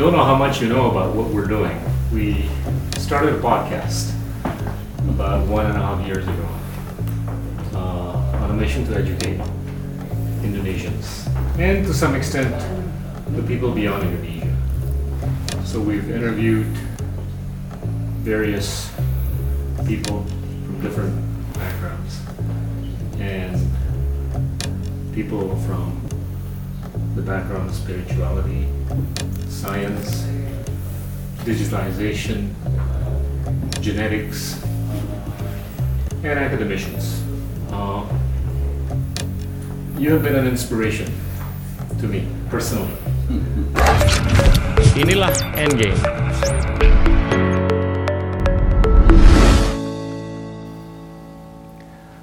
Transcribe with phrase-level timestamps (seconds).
[0.00, 1.78] don't know how much you know about what we're doing.
[2.10, 2.48] We
[2.96, 4.14] started a podcast
[5.10, 6.48] about one and a half years ago
[7.74, 9.38] uh, on a mission to educate
[10.40, 11.28] Indonesians
[11.58, 12.50] and to some extent
[13.36, 14.56] the people beyond Indonesia.
[15.66, 16.74] So we've interviewed
[18.24, 18.90] various
[19.86, 20.24] people
[20.64, 22.20] from different backgrounds
[23.18, 23.70] and
[25.12, 26.09] people from
[27.20, 28.64] the background of spirituality,
[29.44, 30.24] science,
[31.44, 32.48] digitalization,
[33.84, 34.64] genetics,
[36.24, 37.20] and academicians.
[37.68, 38.08] Uh,
[40.00, 41.12] you have been an inspiration
[42.00, 42.96] to me personally.
[44.96, 46.00] Inilah Endgame.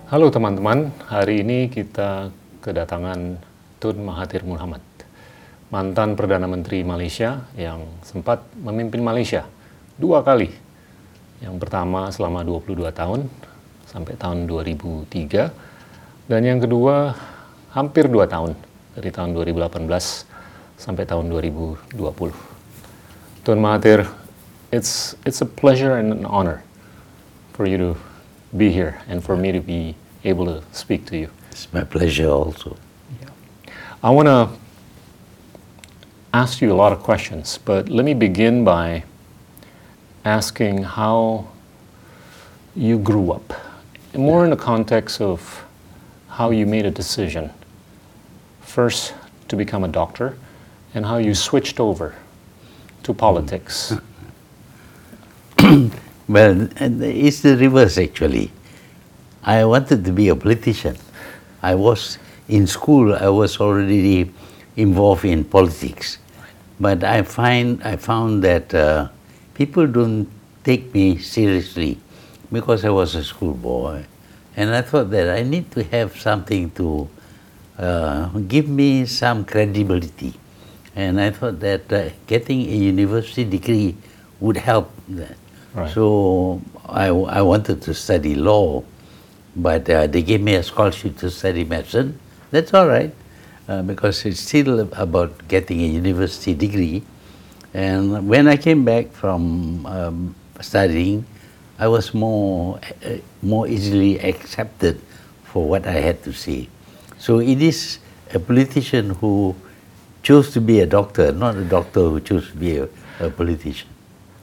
[0.09, 2.33] Halo teman-teman, hari ini kita
[2.65, 3.37] kedatangan
[3.77, 4.81] Tun Mahathir Muhammad,
[5.67, 9.43] mantan Perdana Menteri Malaysia yang sempat memimpin Malaysia
[9.99, 10.53] dua kali.
[11.43, 13.29] Yang pertama selama 22 tahun
[13.85, 17.13] sampai tahun 2003 dan yang kedua
[17.71, 18.57] hampir dua tahun
[18.97, 19.85] dari tahun 2018
[20.81, 21.93] sampai tahun 2020.
[23.45, 24.09] Tun Mahathir,
[24.73, 26.65] it's it's a pleasure and an honor
[27.53, 27.91] for you to
[28.55, 29.93] be here and for me to be
[30.25, 31.29] able to speak to you.
[31.51, 32.75] It's my pleasure also.
[33.97, 34.53] I want to
[36.33, 39.03] ask you a lot of questions, but let me begin by
[40.25, 41.47] asking how
[42.75, 43.53] you grew up,
[44.13, 45.65] more in the context of
[46.27, 47.49] how you made a decision
[48.61, 49.13] first
[49.47, 50.37] to become a doctor
[50.93, 52.13] and how you switched over
[53.03, 53.93] to politics.
[56.27, 58.51] well, it's the reverse actually.
[59.43, 60.97] I wanted to be a politician.
[61.63, 62.19] I was
[62.49, 64.31] in school, I was already
[64.77, 66.19] involved in politics.
[66.79, 69.09] But I find I found that uh,
[69.55, 70.29] people don't
[70.63, 71.97] take me seriously
[72.51, 74.05] because I was a schoolboy,
[74.55, 77.09] and I thought that I need to have something to
[77.77, 80.33] uh, give me some credibility,
[80.95, 83.97] and I thought that uh, getting a university degree
[84.39, 85.35] would help that.
[85.73, 85.91] Right.
[85.93, 88.83] So I, I wanted to study law,
[89.55, 92.19] but uh, they gave me a scholarship to study medicine.
[92.51, 93.13] That's all right,
[93.67, 97.03] uh, because it's still about getting a university degree.
[97.73, 101.25] And when I came back from um, studying,
[101.79, 104.99] I was more, uh, more easily accepted
[105.43, 106.69] for what I had to say.
[107.19, 107.99] So it is
[108.33, 109.55] a politician who
[110.23, 112.89] chose to be a doctor, not a doctor who chose to be a,
[113.19, 113.89] a politician.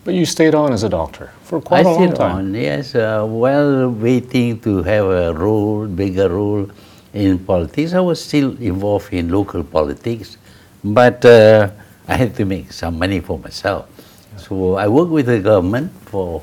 [0.05, 2.37] But you stayed on as a doctor for quite I a long stayed time.
[2.37, 6.69] on, yes, uh, while waiting to have a role, bigger role
[7.15, 7.95] in politics.
[7.95, 10.37] I was still involved in local politics,
[10.83, 11.71] but uh,
[12.07, 13.89] I had to make some money for myself.
[14.37, 16.43] So I worked with the government for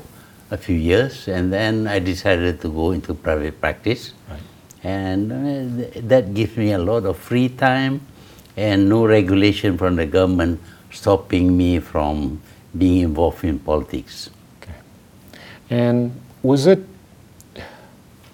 [0.50, 4.12] a few years, and then I decided to go into private practice.
[4.28, 4.40] Right.
[4.82, 8.00] And uh, th- that gives me a lot of free time
[8.56, 10.60] and no regulation from the government
[10.90, 12.40] stopping me from
[12.76, 14.30] being involved in politics.
[14.60, 14.74] Okay.
[15.70, 16.12] And
[16.42, 16.80] was it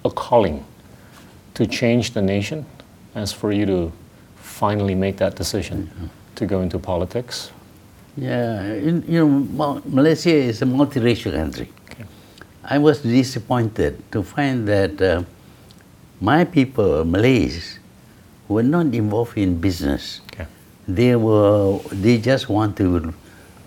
[0.05, 0.65] a calling
[1.59, 2.65] to change the nation
[3.17, 3.93] as for you to
[4.37, 5.91] finally make that decision
[6.37, 7.51] to go into politics?
[8.17, 11.69] Yeah, in, you know, Mal- Malaysia is a multiracial country.
[11.91, 12.05] Okay.
[12.63, 15.25] I was disappointed to find that uh,
[16.21, 17.81] my people, Malays,
[18.47, 20.21] were not involved in business.
[20.33, 20.47] Okay.
[20.87, 23.13] They were, they just want to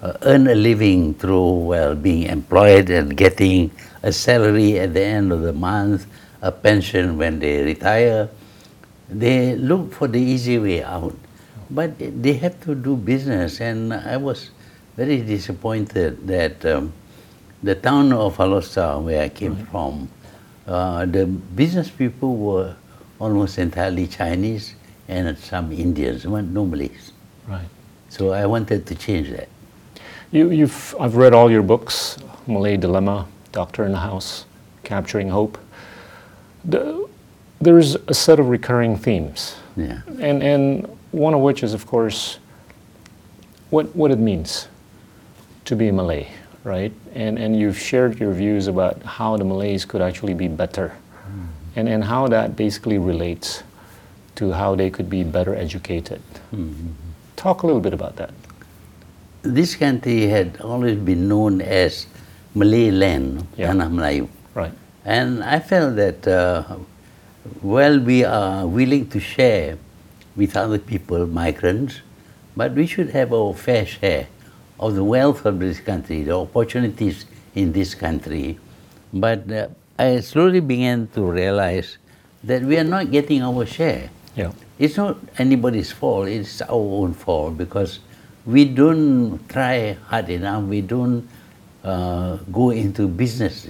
[0.02, 3.69] uh, earn a living through, well, being employed and getting
[4.02, 6.08] a salary at the end of the month,
[6.41, 8.29] a pension when they retire.
[9.09, 11.16] They look for the easy way out.
[11.69, 14.52] But they have to do business, and I was
[14.97, 16.91] very disappointed that um,
[17.63, 20.09] the town of Alor Star, where I came from,
[20.68, 22.75] uh, the business people were
[23.19, 24.75] almost entirely Chinese
[25.08, 27.13] and some Indians, not no Malays.
[27.47, 27.68] Right.
[28.09, 29.47] So I wanted to change that.
[30.31, 32.17] You, you've, I've read all your books
[32.47, 34.46] Malay Dilemma, Doctor in the House,
[34.84, 35.58] Capturing Hope.
[36.66, 37.08] The,
[37.59, 40.02] there's a set of recurring themes, Yeah.
[40.19, 42.40] and, and one of which is, of course,
[43.69, 44.67] what, what it means
[45.66, 46.28] to be a Malay,
[46.63, 46.91] right?
[47.13, 50.90] And, and you've shared your views about how the Malays could actually be better,
[51.25, 51.46] hmm.
[51.75, 53.63] and, and how that basically relates
[54.35, 56.22] to how they could be better educated.
[56.52, 56.90] Hmm.
[57.35, 58.31] Talk a little bit about that.
[59.43, 62.05] This country had always been known as
[62.53, 63.72] Malay land, Yeah.
[63.72, 64.28] Tanah Melayu.
[64.53, 64.73] Right.
[65.06, 66.64] And I felt that uh,
[67.62, 69.78] while we are willing to share
[70.36, 72.02] with other people, migrants,
[72.56, 74.28] but we should have our fair share
[74.80, 77.26] of the wealth of this country, the opportunities
[77.56, 78.59] in this country.
[79.14, 79.68] But uh,
[79.98, 81.97] I slowly began to realize
[82.44, 84.09] that we are not getting our share.
[84.36, 84.52] Yeah.
[84.80, 88.00] It's not anybody's fault, it's our own fault because
[88.46, 91.28] we don't try hard enough, we don't
[91.84, 93.68] uh, go into business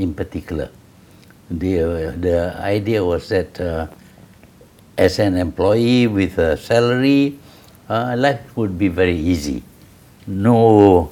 [0.00, 0.70] in, particular.
[1.50, 3.86] The, the idea was that uh,
[4.96, 7.38] as an employee with a salary,
[7.88, 9.62] uh, life would be very easy.
[10.26, 11.10] No,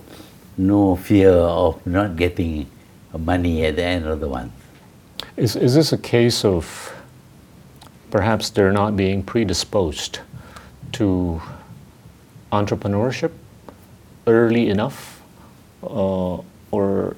[0.56, 2.70] no fear of not getting
[3.16, 4.52] money at the end of the month.
[5.36, 6.94] Is, is this a case of
[8.10, 10.20] perhaps they're not being predisposed
[10.92, 11.40] to
[12.52, 13.32] entrepreneurship
[14.26, 15.22] early enough,
[15.82, 16.38] uh,
[16.70, 17.16] or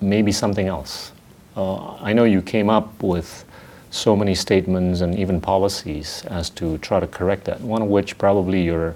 [0.00, 1.11] maybe something else?
[1.56, 3.44] Uh, I know you came up with
[3.90, 7.60] so many statements and even policies as to try to correct that.
[7.60, 8.94] One of which probably your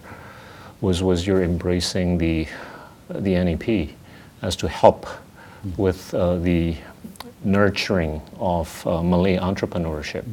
[0.81, 2.47] was was your embracing the
[3.09, 3.91] the NEP
[4.43, 5.07] as to help
[5.77, 6.77] with uh, the
[7.45, 10.25] nurturing of uh, Malay entrepreneurship.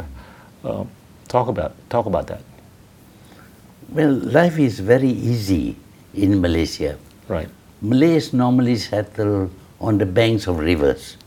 [0.64, 0.86] Uh,
[1.28, 2.42] talk about talk about that.
[3.90, 5.76] Well, life is very easy
[6.14, 6.98] in Malaysia.
[7.28, 7.50] Right.
[7.82, 11.18] Malays normally settle on the banks of rivers.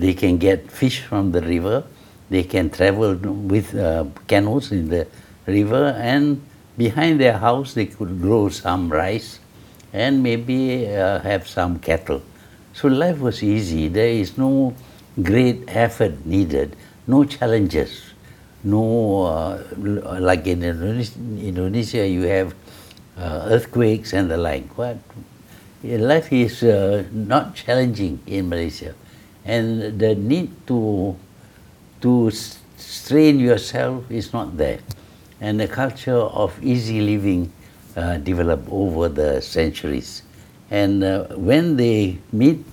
[0.00, 1.84] They can get fish from the river.
[2.32, 5.06] They can travel with uh, canoes in the
[5.44, 6.40] river, and
[6.78, 9.40] behind their house they could grow some rice
[9.92, 12.22] and maybe uh, have some cattle.
[12.72, 13.88] So life was easy.
[13.88, 14.72] There is no
[15.20, 16.76] great effort needed,
[17.06, 18.14] no challenges,
[18.62, 19.60] no uh,
[20.20, 22.54] like in Indonesia, you have
[23.18, 24.64] uh, earthquakes and the like.
[24.76, 24.98] But
[25.82, 28.94] life is uh, not challenging in Malaysia,
[29.44, 31.16] and the need to
[32.00, 32.30] to
[32.76, 34.80] strain yourself is not there,
[35.40, 37.52] and the culture of easy living
[37.96, 40.22] uh, developed over the centuries.
[40.70, 42.64] And uh, when they meet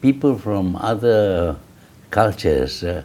[0.00, 1.56] people from other
[2.10, 3.02] cultures, uh,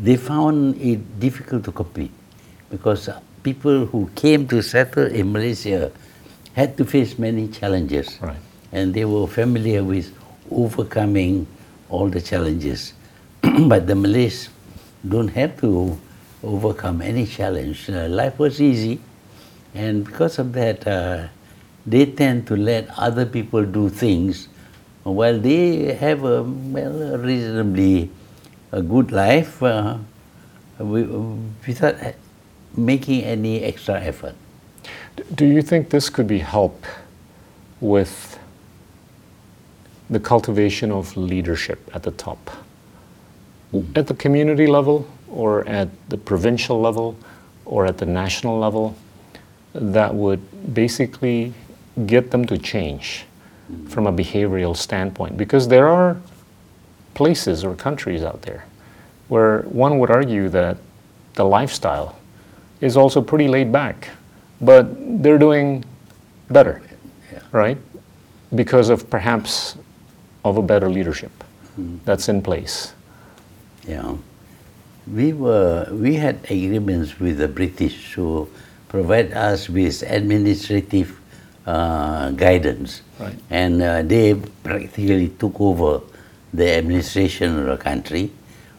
[0.00, 2.10] they found it difficult to compete
[2.70, 3.08] because
[3.42, 5.90] people who came to settle in Malaysia
[6.54, 8.36] had to face many challenges Right.
[8.72, 10.12] and they were familiar with
[10.50, 11.46] overcoming
[11.88, 12.92] all the challenges.
[13.42, 14.48] but the Malays
[15.06, 15.98] don't have to
[16.42, 17.88] overcome any challenge.
[17.88, 19.00] Uh, life was easy,
[19.74, 21.28] and because of that, uh,
[21.86, 24.48] they tend to let other people do things
[25.04, 28.10] while they have a, well, reasonably
[28.72, 29.96] a good life uh,
[30.78, 31.96] without
[32.76, 34.34] making any extra effort.
[35.34, 36.84] Do you think this could be help
[37.80, 38.38] with
[40.10, 42.50] the cultivation of leadership at the top?
[43.94, 47.16] At the community level, or at the provincial level,
[47.66, 48.96] or at the national level,
[49.74, 50.40] that would
[50.74, 51.52] basically
[52.06, 53.26] get them to change
[53.88, 55.36] from a behavioral standpoint?
[55.36, 56.16] Because there are
[57.14, 58.64] places or countries out there
[59.28, 60.78] where one would argue that
[61.34, 62.16] the lifestyle
[62.80, 64.08] is also pretty laid back,
[64.60, 64.86] but
[65.22, 65.84] they're doing
[66.48, 66.80] better,
[67.30, 67.40] Yeah.
[67.52, 67.76] right?
[68.54, 69.76] Because of perhaps
[70.44, 71.32] of a better leadership
[72.04, 72.92] that's in place.
[73.86, 74.16] Yeah.
[75.06, 78.48] We were we had agreements with the British to
[78.88, 81.16] provide us with administrative
[81.66, 83.38] uh, guidance, Right.
[83.50, 86.00] and uh, they practically took over
[86.52, 88.30] the administration of the country.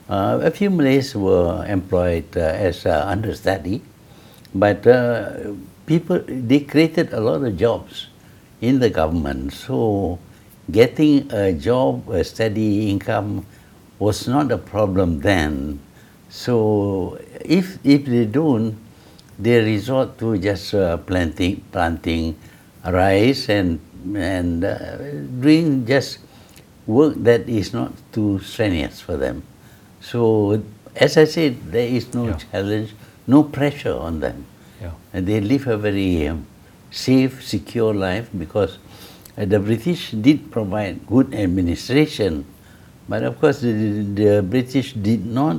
[0.10, 3.82] Uh, a few Malays were employed uh, as understudy,
[4.54, 5.54] but uh,
[5.86, 8.08] people they created a lot of jobs
[8.62, 9.54] in the government.
[9.54, 10.18] So
[10.72, 13.46] getting a job, a steady income,
[14.00, 15.80] was not a problem then.
[16.30, 18.78] So if if they don't,
[19.40, 22.36] they resort to just uh, planting planting
[22.86, 23.80] rice and
[24.16, 24.98] and uh,
[25.42, 26.20] doing just
[26.88, 29.44] work that is not too strenuous for them.
[30.02, 30.62] So
[30.96, 32.38] as I said, there is no Yeah.
[32.52, 32.96] challenge,
[33.28, 34.46] no pressure on them.
[34.82, 34.92] Yeah.
[35.14, 36.46] And they live a very um,
[36.92, 38.78] safe, secure life because
[39.46, 42.46] the British did provide good administration,
[43.08, 45.58] but of course the, the British did not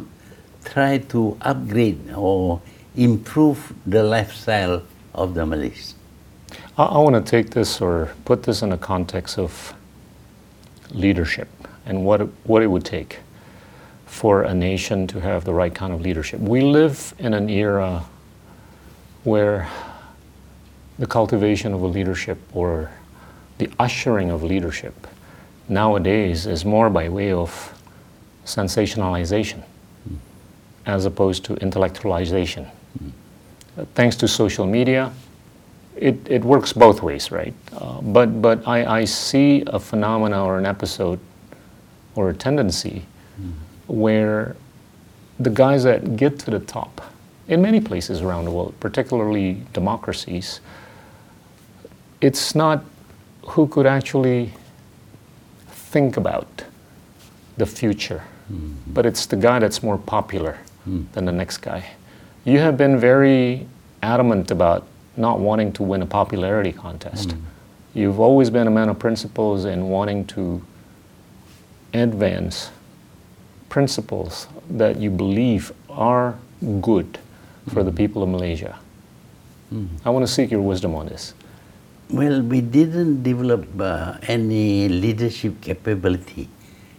[0.64, 2.60] try to upgrade or
[2.94, 4.82] improve the lifestyle
[5.14, 5.94] of the Malays.
[6.76, 9.72] I, I want to take this or put this in a context of
[10.90, 11.48] leadership
[11.86, 13.20] and what it, what it would take
[14.04, 16.40] for a nation to have the right kind of leadership.
[16.40, 18.04] We live in an era
[19.24, 19.68] where
[20.98, 22.90] the cultivation of a leadership or
[23.60, 25.06] the ushering of leadership
[25.68, 27.50] nowadays is more by way of
[28.44, 29.62] sensationalization
[30.86, 32.66] as opposed to intellectualization.
[33.76, 35.12] Uh, Thanks to social media,
[35.94, 37.54] it, it works both ways, right?
[37.72, 41.20] Uh, but but I, I see a phenomena or an episode
[42.14, 43.04] or a tendency
[43.86, 44.56] where
[45.38, 47.00] the guys that get to the top
[47.48, 50.60] in many places around the world, particularly democracies,
[52.20, 52.84] it's not
[53.42, 54.52] who could actually
[55.68, 56.64] think about
[57.56, 58.72] the future, mm-hmm.
[58.92, 61.04] but it's the guy that's more popular mm.
[61.12, 61.84] than the next guy.
[62.44, 63.66] You have been very
[64.02, 67.30] adamant about not wanting to win a popularity contest.
[67.30, 67.40] Mm.
[67.92, 70.62] You've always been a man of principles and wanting to
[71.92, 72.70] advance
[73.68, 76.38] principles that you believe are
[76.80, 77.18] good
[77.68, 77.96] for the mm.
[77.96, 78.78] people of Malaysia.
[80.04, 81.34] I want to seek your wisdom on this.
[82.12, 86.48] Well, we didn't develop uh, any leadership capability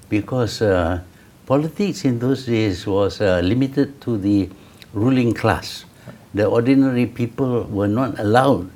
[0.08, 1.02] because uh,
[1.46, 4.48] politics in those days was uh, limited to the
[4.94, 5.84] ruling class.
[6.34, 8.72] The ordinary people were not allowed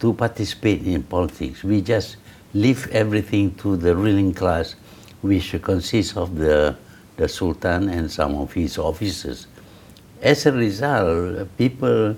[0.00, 1.64] to participate in politics.
[1.64, 2.18] We just
[2.52, 4.74] leave everything to the ruling class,
[5.22, 6.76] which consists of the,
[7.16, 9.46] the Sultan and some of his officers.
[10.20, 12.14] As a result, people,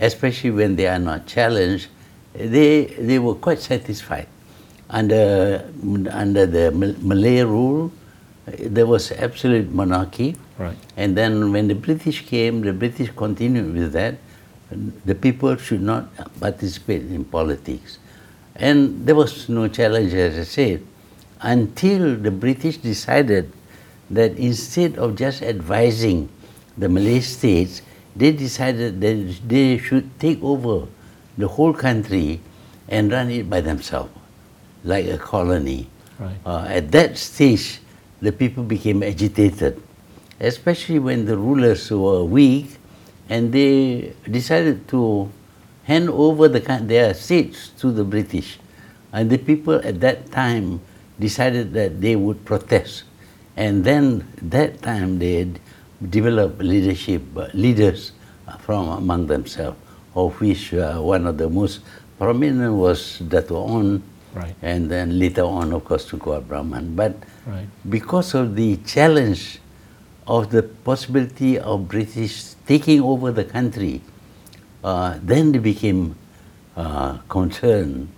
[0.00, 1.88] especially when they are not challenged,
[2.34, 4.28] they, they were quite satisfied.
[4.88, 5.68] Under,
[6.10, 7.92] under the Mal- Malay rule,
[8.46, 10.36] there was absolute monarchy.
[10.58, 10.76] Right.
[10.96, 14.16] And then when the British came, the British continued with that.
[15.04, 16.08] The people should not
[16.40, 17.98] participate in politics.
[18.56, 20.82] And there was no challenge, as I said,
[21.40, 23.50] until the British decided
[24.10, 26.28] that instead of just advising
[26.76, 27.82] the Malay states,
[28.14, 30.86] they decided that they should take over
[31.40, 32.40] the whole country
[32.88, 34.12] and run it by themselves,
[34.84, 35.88] like a colony.
[36.18, 36.36] Right.
[36.44, 37.80] Uh, at that stage,
[38.20, 39.80] the people became agitated,
[40.40, 42.76] especially when the rulers were weak
[43.28, 45.30] and they decided to
[45.84, 48.58] hand over the, their states to the British.
[49.12, 50.80] And the people at that time
[51.18, 53.04] decided that they would protest.
[53.56, 55.60] And then that time they had
[56.10, 58.12] developed leadership, uh, leaders
[58.60, 59.78] from among themselves,
[60.14, 61.80] of which uh, one of the most
[62.18, 64.02] prominent was Dato' Onn,
[64.34, 64.54] Right.
[64.62, 66.94] and then later on, of course, to Tunku Abdul Rahman.
[66.94, 67.66] But Right.
[67.88, 69.58] because of the challenge
[70.26, 74.02] of the possibility of British taking over the country,
[74.84, 76.14] uh, then they became
[76.76, 78.08] uh, concerned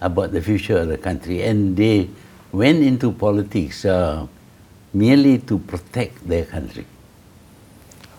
[0.00, 2.08] about the future of the country, and they
[2.52, 4.26] went into politics uh,
[4.92, 6.84] merely to protect their country.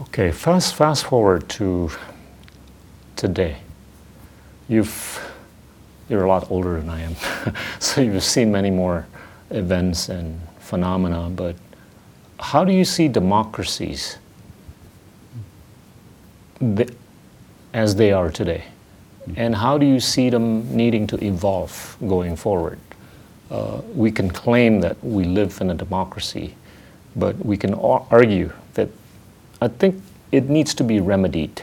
[0.04, 1.92] Okay, fast fast forward to
[3.22, 3.56] today.
[4.68, 5.32] You've
[6.10, 7.16] you're a lot older than I am,
[7.80, 9.06] so you've seen many more
[9.52, 11.30] events and phenomena.
[11.30, 11.56] But
[12.40, 14.18] how do you see democracies
[17.74, 18.64] as they are today,
[19.36, 22.80] and how do you see them needing to evolve going forward?
[23.52, 26.56] Uh, we can claim that we live in a democracy,
[27.16, 28.90] but we can ar- argue that
[29.62, 30.02] I think
[30.32, 31.62] it needs to be remedied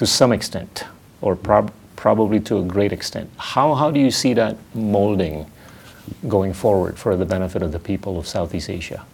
[0.00, 0.84] to some extent,
[1.20, 3.28] or prob- probably to a great extent.
[3.36, 5.44] How, how do you see that molding
[6.26, 9.04] going forward for the benefit of the people of Southeast Asia?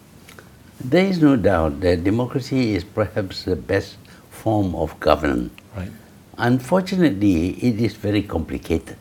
[0.79, 3.97] There is no doubt that democracy is perhaps the best
[4.29, 5.51] form of governance.
[5.75, 5.91] Right.
[6.37, 8.95] Unfortunately, it is very complicated.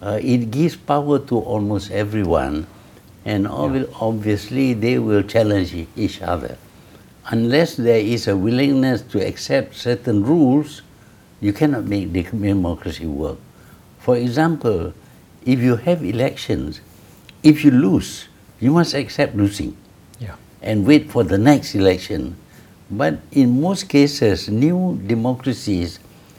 [0.00, 2.68] Uh, it gives power to almost everyone,
[3.24, 6.56] and obvi- obviously they will challenge each other.
[7.30, 10.82] Unless there is a willingness to accept certain rules,
[11.40, 13.38] you cannot make democracy work.
[13.98, 14.92] For example,
[15.44, 16.80] if you have elections,
[17.42, 18.28] if you lose,
[18.60, 19.76] you must accept losing
[20.18, 20.34] Yeah.
[20.62, 22.36] and wait for the next election.
[22.90, 25.98] But in most cases, new democracies,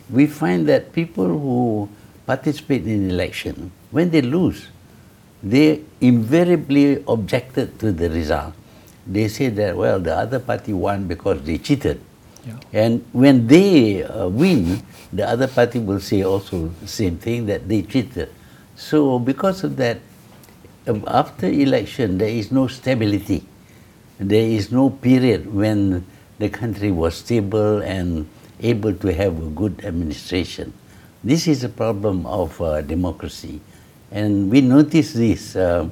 [0.10, 1.89] we find that people who
[2.25, 4.68] participate in election, when they lose,
[5.44, 8.54] they invariably objected to the result.
[9.06, 12.00] They say that, well, the other party won because they cheated.
[12.48, 12.56] Yeah.
[12.72, 14.80] And when they uh, win,
[15.12, 18.32] the other party will say also same thing that they cheated.
[18.75, 20.00] So because of that,
[20.88, 23.44] um, after election, there is no stability.
[24.18, 26.06] There is no period when
[26.39, 28.30] the country was stable and
[28.62, 30.74] able to have a good administration.
[31.24, 33.60] This is a problem of uh, democracy.
[34.12, 35.89] And we noticed this uh,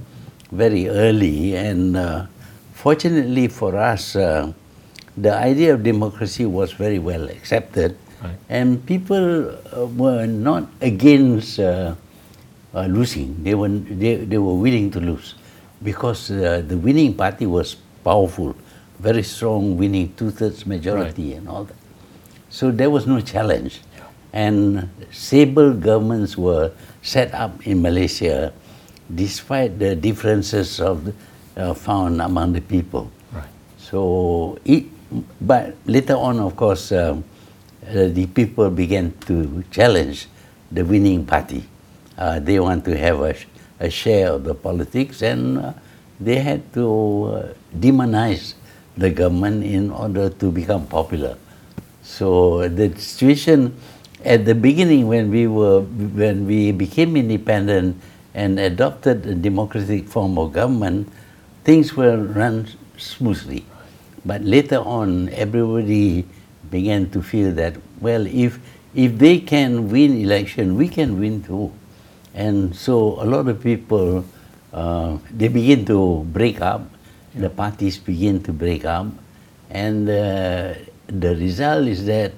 [0.51, 2.25] very early, and uh,
[2.73, 4.53] fortunately for us, uh,
[5.17, 8.35] the idea of democracy was very well accepted, Right.
[8.49, 11.95] and people uh, were not against uh,
[12.73, 13.43] uh, losing.
[13.43, 15.35] They were, they, they were willing to lose
[15.83, 18.55] because uh, the winning party was powerful,
[18.99, 21.75] very strong, winning two thirds majority and all that.
[22.49, 23.81] So there was no challenge.
[24.33, 28.51] And stable governments were set up in Malaysia
[29.13, 31.13] despite the differences of the,
[31.55, 33.11] uh, found among the people.
[33.31, 33.43] Right.
[33.77, 34.85] So, it,
[35.41, 37.23] but later on, of course, um,
[37.87, 40.27] uh, the people began to challenge
[40.71, 41.63] the winning party.
[42.17, 43.35] Uh, they want to have a,
[43.79, 45.73] a share of the politics, and uh,
[46.19, 46.85] they had to
[47.25, 48.55] uh, demonize
[48.97, 51.37] the government in order to become popular.
[52.01, 53.75] So the situation
[54.23, 58.01] at the beginning, when we were when we became independent
[58.33, 61.11] and adopted a democratic form of government,
[61.63, 62.67] things were run
[62.97, 63.65] smoothly.
[64.25, 66.25] But later on, everybody
[66.71, 68.59] began to feel that well, if
[68.95, 71.71] if they can win election, we can win too.
[72.33, 74.25] And so a lot of people
[74.73, 76.83] uh, they begin to break up.
[77.35, 79.07] The parties begin to break up,
[79.69, 80.73] and uh,
[81.07, 82.31] the result is that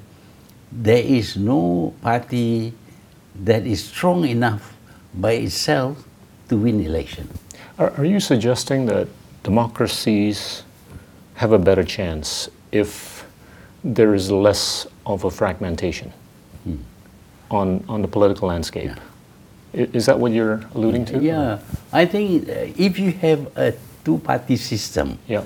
[0.72, 2.74] there is no party
[3.46, 4.75] that is strong enough
[5.13, 6.03] by itself
[6.50, 7.29] to win election.
[7.77, 9.08] Are, are you suggesting that
[9.44, 10.63] democracies
[11.38, 13.25] have a better chance if
[13.84, 16.12] there is less of a fragmentation
[17.50, 18.91] on, on the political landscape?
[19.74, 21.20] I- Is that what you're alluding to?
[21.20, 21.60] Yeah,
[21.94, 25.44] I think uh, if you have a two-party system, Yeah.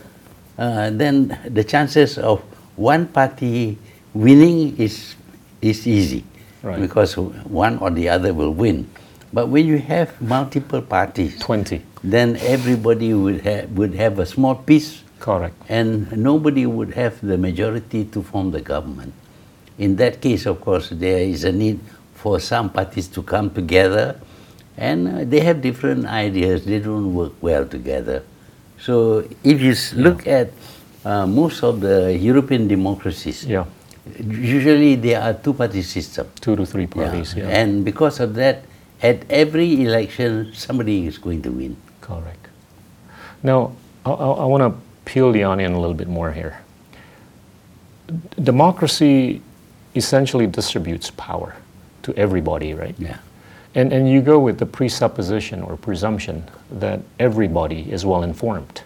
[0.58, 2.42] uh, then the chances of
[2.78, 3.78] one party
[4.14, 5.16] winning is
[5.62, 6.24] is easy
[6.64, 6.80] Right.
[6.80, 8.88] because one or the other will win.
[9.34, 11.82] But when you have multiple parties, 20.
[12.04, 15.54] then everybody would have would have a small piece, Correct.
[15.70, 19.14] and nobody would have the majority to form the government.
[19.78, 21.80] In that case, of course, there is a need
[22.16, 24.20] for some parties to come together,
[24.78, 26.66] and uh, they have different ideas.
[26.66, 28.24] They don't work well together.
[28.80, 30.50] So if you look at
[31.06, 33.66] uh, most of the European democracies, Yeah.
[34.20, 36.26] usually there are two-party system.
[36.42, 37.36] Two to three parties.
[37.38, 37.46] Yeah.
[37.50, 38.66] And because of that,
[39.02, 41.78] at every election, somebody is going to win.
[42.02, 42.48] Correct.
[43.44, 43.74] Now,
[44.06, 46.62] I, I, I want to peel the onion a little bit more here.
[48.42, 49.42] Democracy
[49.94, 51.54] essentially distributes power
[52.04, 52.96] to everybody, right?
[52.98, 53.18] Yeah.
[53.76, 58.84] And, and you go with the presupposition or presumption that everybody is well informed,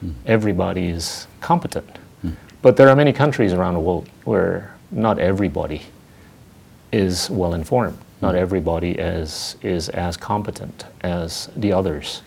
[0.00, 0.10] hmm.
[0.26, 1.98] everybody is competent.
[2.22, 2.30] Hmm.
[2.62, 5.82] But there are many countries around the world where not everybody
[6.90, 8.26] is well informed, hmm.
[8.26, 12.22] not everybody is, is as competent as the others.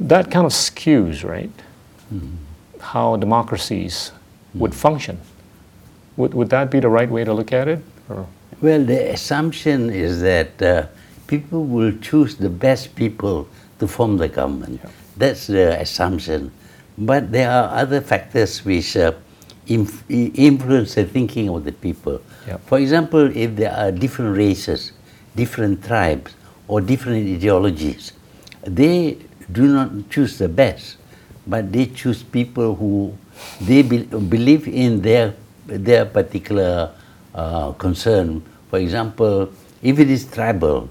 [0.00, 1.50] That kind of skews, right?
[2.80, 4.12] How democracies
[4.54, 5.20] would function.
[6.16, 7.80] Would, would that be the right way to look at it?
[8.08, 8.26] Or?
[8.60, 10.86] Well, the assumption is that uh,
[11.26, 14.80] people will choose the best people to form the government.
[15.16, 16.50] That's the assumption.
[16.96, 19.12] But there are other factors which uh,
[19.68, 22.20] inf- influence the thinking of the people.
[22.46, 22.66] Yep.
[22.66, 24.92] For example, if there are different races,
[25.36, 26.34] different tribes,
[26.66, 28.12] or different ideologies,
[28.62, 29.18] they
[29.52, 30.96] do not choose the best,
[31.48, 33.16] but they choose people who
[33.64, 35.32] they be- believe in their
[35.66, 36.92] their particular
[37.34, 38.44] uh, concern.
[38.70, 39.48] For example,
[39.82, 40.88] if it is tribal,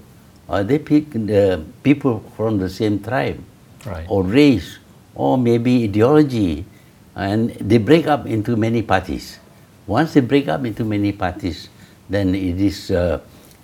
[0.50, 3.38] uh, they pick the people from the same tribe
[3.86, 4.06] Right.
[4.10, 4.78] or race
[5.14, 6.66] or maybe ideology,
[7.14, 9.38] and they break up into many parties.
[9.86, 11.68] Once they break up into many parties,
[12.10, 13.18] then it is uh,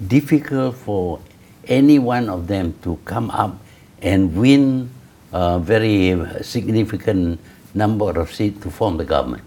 [0.07, 1.20] difficult for
[1.66, 3.59] any one of them to come up
[4.02, 4.90] and win
[5.35, 7.40] a very significant
[7.75, 9.42] number of seats to form the government.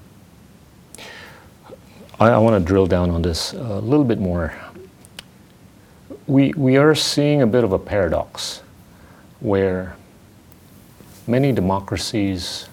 [2.19, 4.53] I, I want to drill down on this a little bit more.
[6.27, 8.61] We, we are seeing a bit of a paradox
[9.39, 9.95] where
[11.25, 12.67] many democracies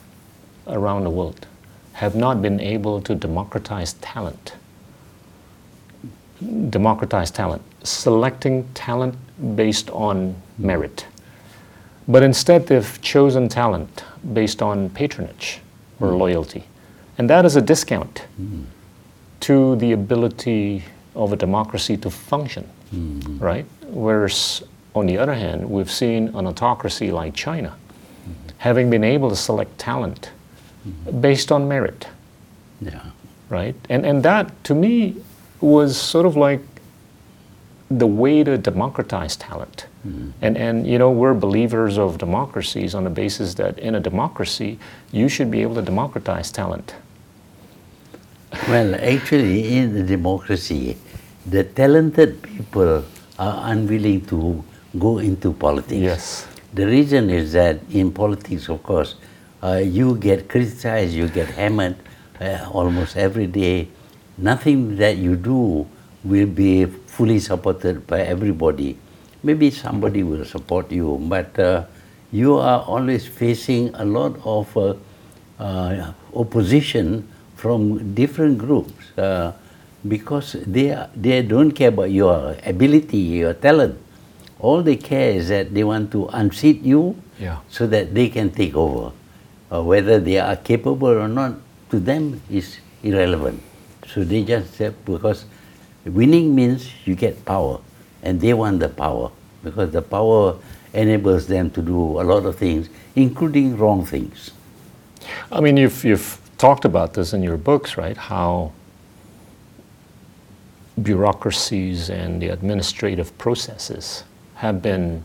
[0.67, 1.47] around the world
[1.93, 4.55] have not been able to democratize talent.
[6.69, 9.15] Democratize talent, selecting talent
[9.55, 11.07] based on merit.
[12.07, 15.61] But instead, they've chosen talent based on patronage
[16.01, 16.17] or hmm.
[16.17, 16.65] loyalty.
[17.19, 18.65] And that is a discount hmm.
[19.41, 23.39] to the ability of a democracy to function, hmm.
[23.39, 23.67] right?
[23.87, 24.63] Whereas,
[24.95, 27.77] on the other hand, we've seen an autocracy like China
[28.65, 30.31] having been able to select talent
[31.21, 32.07] based on merit,
[32.81, 33.01] Yeah.
[33.51, 33.75] right?
[33.91, 35.17] And, and that, to me,
[35.61, 36.63] was sort of like
[37.91, 39.87] the way to democratize talent.
[40.43, 44.79] And, and, you know, we're believers of democracies on the basis that in a democracy,
[45.13, 46.95] you should be able to democratize talent.
[48.69, 50.99] Well, actually, in the democracy,
[51.47, 53.05] the talented people
[53.39, 54.63] are unwilling to
[54.99, 56.01] go into politics.
[56.01, 56.47] Yes.
[56.75, 59.15] The reason is that in politics, of course,
[59.63, 61.97] uh, you get criticized, you get hammered
[62.41, 63.89] uh, almost every day.
[64.37, 65.87] Nothing that you do
[66.25, 68.99] will be fully supported by everybody.
[69.45, 71.85] Maybe somebody will support you, but uh,
[72.33, 74.95] you are always facing a lot of uh,
[75.61, 79.53] uh, opposition from different groups uh,
[80.09, 84.01] because they, they don't care about your ability, your talent.
[84.59, 87.59] All they care is that they want to unseat you Yeah.
[87.69, 89.13] so that they can take over.
[89.71, 91.55] Uh, whether they are capable or not,
[91.91, 93.61] to them is irrelevant.
[94.09, 95.45] So they just say, because
[96.07, 97.81] winning means you get power,
[98.25, 99.31] and they want the power,
[99.63, 100.57] because the power
[100.93, 104.51] enables them to do a lot of things, including wrong things.
[105.53, 108.17] I mean, you've, you've talked about this in your books, right?
[108.17, 108.73] How
[111.01, 114.25] bureaucracies and the administrative processes
[114.57, 115.25] have been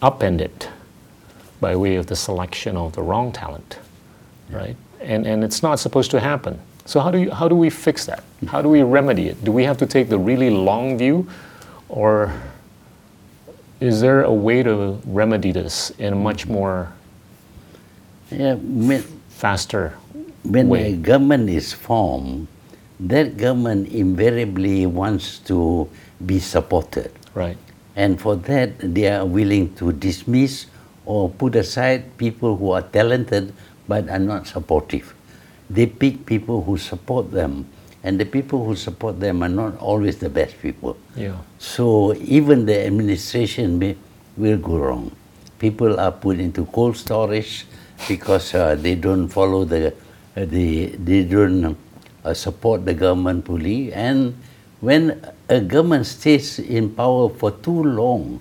[0.00, 0.68] upended
[1.60, 3.78] by way of the selection of the wrong talent,
[4.50, 4.76] right?
[5.00, 6.60] And, and it's not supposed to happen.
[6.86, 8.24] So how do, you, how do we fix that?
[8.46, 9.42] How do we remedy it?
[9.42, 11.26] Do we have to take the really long view,
[11.88, 12.32] or
[13.80, 16.92] is there a way to remedy this in a much more
[18.30, 19.94] Yeah, when, faster
[20.42, 20.92] when way?
[20.92, 22.48] a government is formed,
[23.00, 25.88] that government invariably wants to
[26.26, 27.10] be supported.
[27.34, 27.56] Right.
[27.96, 30.66] And for that, they are willing to dismiss
[31.06, 33.52] or put aside people who are talented
[33.88, 35.13] but are not supportive.
[35.70, 37.66] They pick people who support them,
[38.02, 40.96] and the people who support them are not always the best people.
[41.16, 41.36] Yeah.
[41.58, 43.96] So even the administration may,
[44.36, 45.16] will go wrong.
[45.58, 47.66] People are put into cold storage
[48.08, 49.94] because uh, they don't follow the,
[50.36, 51.76] uh, the they don't
[52.24, 53.92] uh, support the government fully.
[53.92, 54.36] And
[54.80, 58.40] when a government stays in power for too long,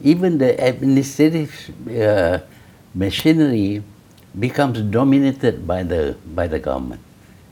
[0.00, 1.50] even the administrative
[1.90, 2.38] uh,
[2.94, 3.82] machinery
[4.38, 7.00] becomes dominated by the by the government.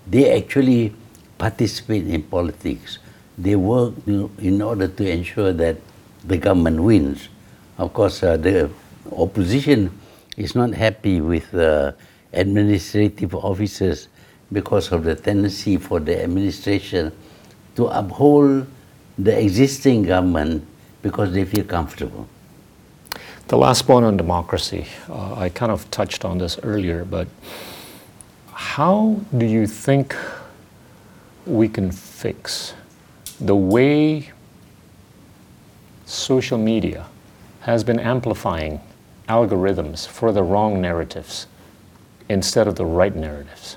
[0.07, 0.93] They actually
[1.39, 2.99] participate in politics.
[3.39, 5.77] They work in order to ensure that
[6.25, 7.29] the government wins.
[7.79, 8.71] Of course, uh, the
[9.11, 9.91] opposition
[10.37, 11.93] is not happy with uh,
[12.33, 14.09] administrative officers
[14.53, 17.13] because of the tendency for the administration
[17.77, 18.67] to uphold
[19.19, 20.65] the existing government
[21.03, 22.29] because they feel comfortable.
[23.49, 27.29] The last point on democracy, uh, I kind of touched on this earlier, but
[28.53, 30.17] how do you think
[31.45, 32.73] we can fix
[33.39, 34.31] the way
[36.07, 37.07] social media
[37.61, 38.81] has been amplifying
[39.29, 41.47] algorithms for the wrong narratives
[42.31, 43.77] instead of the right narratives?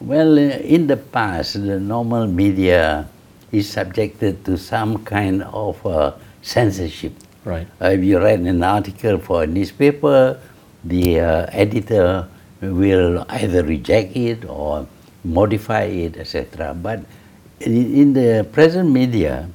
[0.00, 3.08] Well, uh, in the past, the normal media
[3.52, 7.12] is subjected to some kind of uh, censorship.
[7.44, 7.66] Right.
[7.80, 10.38] Uh, if you write an article for a newspaper,
[10.84, 12.28] the uh, editor
[12.60, 14.86] will either reject it or
[15.24, 16.74] modify it, etc.
[16.74, 17.00] But
[17.60, 19.48] in, in the present media,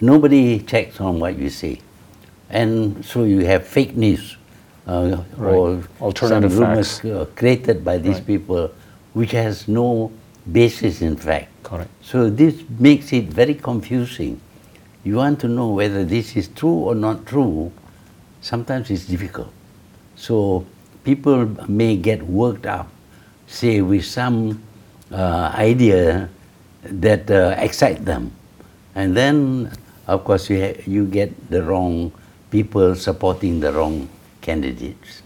[0.00, 1.80] nobody checks on what you say.
[2.50, 4.36] And so you have fake news
[4.86, 7.00] uh, or Alternative rumors
[7.34, 8.26] created by these Right.
[8.26, 8.70] people
[9.14, 10.10] which has no
[10.50, 11.48] basis in fact.
[11.62, 11.90] Correct.
[12.02, 14.40] So this makes it very confusing.
[15.04, 17.72] You want to know whether this is true or not true,
[18.40, 19.52] sometimes it's difficult.
[20.16, 20.64] So
[21.04, 22.88] people may get worked up,
[23.46, 24.62] say with some
[25.10, 26.28] uh, idea
[26.82, 28.32] that uh, excite them.
[28.94, 29.72] And then,
[30.06, 32.12] of course, you, you get the wrong
[32.50, 34.08] people supporting the wrong
[34.40, 35.22] candidates.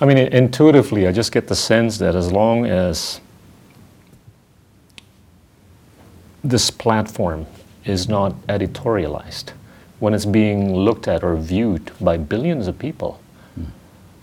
[0.00, 3.20] I mean, intuitively, I just get the sense that as long as
[6.42, 7.46] this platform
[7.84, 9.50] is not editorialized,
[9.98, 13.20] when it's being looked at or viewed by billions of people,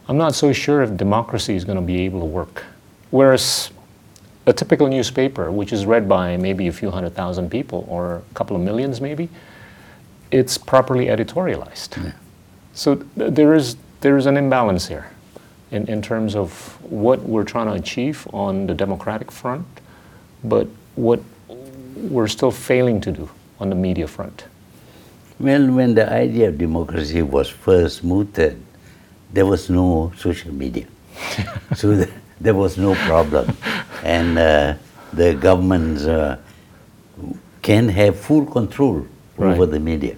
[0.08, 2.64] I'm not so sure if democracy is going to be able to work.
[3.12, 3.70] Whereas
[4.48, 8.34] a typical newspaper, which is read by maybe a few hundred thousand people or a
[8.34, 9.30] couple of millions maybe,
[10.32, 12.14] it's properly editorialized.
[12.74, 15.12] So th- there is there is an imbalance here
[15.72, 19.68] in, in terms of what we're trying to achieve on the democratic front,
[20.44, 21.20] but what
[21.96, 24.46] we're still failing to do on the media front.
[25.40, 28.62] Well, when the idea of democracy was first mooted,
[29.32, 30.86] there was no social media.
[31.76, 32.10] so th-
[32.42, 33.56] there was no problem.
[34.04, 34.74] And uh,
[35.14, 36.38] the governments uh,
[37.62, 39.06] can have full control
[39.38, 40.16] over the media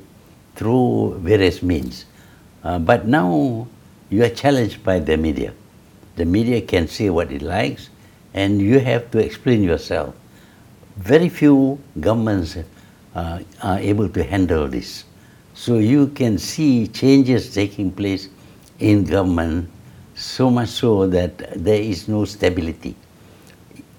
[0.55, 2.05] through various means.
[2.63, 3.67] Uh, but now
[4.09, 5.53] you are challenged by the media.
[6.15, 7.89] The media can say what it likes,
[8.33, 10.15] and you have to explain yourself.
[10.97, 12.57] Very few governments
[13.15, 15.05] uh, are able to handle this.
[15.53, 18.29] So you can see changes taking place
[18.79, 19.69] in government,
[20.15, 22.95] so much so that there is no stability.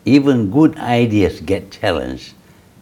[0.05, 2.35] Even good ideas get challenged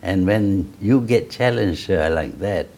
[0.03, 2.69] And when you get challenged uh, like that,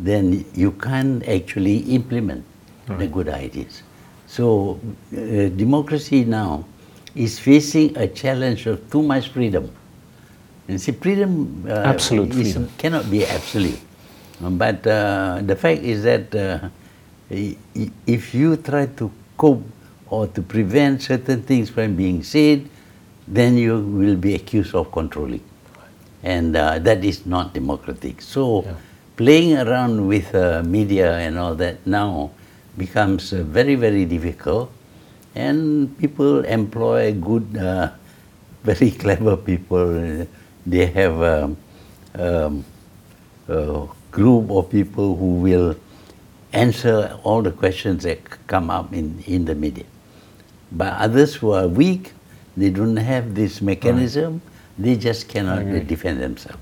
[0.00, 2.44] then you can't actually implement
[2.98, 3.82] the good ideas.
[4.26, 4.80] So
[5.12, 6.64] uh, democracy now
[7.14, 9.70] is facing a challenge of too much freedom.
[10.68, 12.68] And see, freedom uh, Absolute is- freedom.
[12.78, 13.78] cannot be absolute.
[14.42, 16.68] Um, But uh, the fact is that uh,
[18.06, 19.62] if you try to cope
[20.10, 22.66] or to prevent certain things from being said,
[23.26, 25.42] then you will be accused of controlling.
[26.22, 28.22] And uh, that is not democratic.
[28.22, 28.74] So Yeah.
[29.16, 32.30] playing around with uh, media and all that now
[32.76, 34.70] becomes uh, very, very difficult.
[35.34, 37.90] And people employ good, uh,
[38.64, 40.26] very clever people.
[40.66, 41.56] They have um,
[42.14, 42.64] um,
[43.48, 45.76] a group of people who will
[46.52, 49.84] answer all the questions that come up in, in the media.
[50.72, 52.12] But others who are weak,
[52.56, 54.40] they don't have this mechanism,
[54.78, 56.58] they just cannot defend themselves.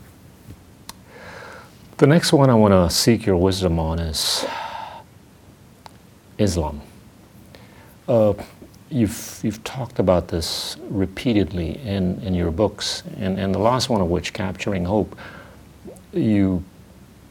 [1.96, 4.44] The next one I want to seek your wisdom on is
[6.38, 6.80] Islam.
[8.08, 8.34] Uh,
[8.90, 14.00] you've, you've talked about this repeatedly in, in your books, and, and the last one
[14.00, 15.16] of which, Capturing Hope,
[16.12, 16.62] you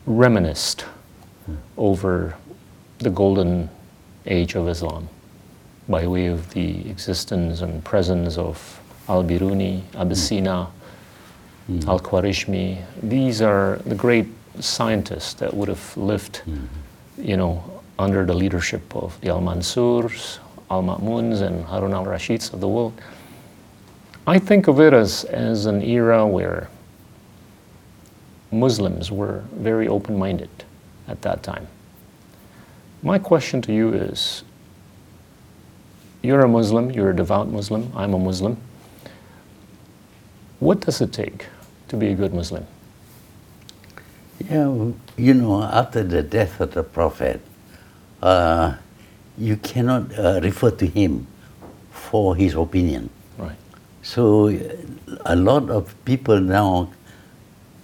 [0.06, 0.82] reminisced
[1.46, 1.56] hmm.
[1.78, 2.36] over
[3.00, 3.70] the golden
[4.26, 5.08] age of Islam
[5.88, 10.02] by way of the existence and presence of Al Biruni, hmm.
[10.02, 10.68] Ibn Sina,
[11.68, 11.80] hmm.
[11.88, 12.84] Al Khwarizmi.
[13.02, 14.28] These are the great
[14.60, 16.42] scientists that would have lived,
[17.18, 17.64] you know,
[17.98, 20.40] under the leadership of the Al Mansurs,
[20.74, 23.00] Al Ma'muns, and Harun al Rashids of the world.
[24.26, 26.68] I think of it as, as an era where
[28.52, 30.50] Muslims were very open minded
[31.08, 31.68] at that time.
[33.04, 34.44] My question to you is
[36.24, 38.58] you're a Muslim, you're a devout Muslim, I'm a Muslim.
[40.60, 41.46] What does it take
[41.90, 42.66] to be a good Muslim?
[44.50, 47.42] Yeah, you know, after the death of the Prophet,
[48.22, 48.76] uh,
[49.38, 51.28] you cannot uh, refer to him
[51.92, 53.10] for his opinion.
[53.38, 53.56] Right.
[54.02, 54.76] So uh,
[55.26, 56.92] a lot of people now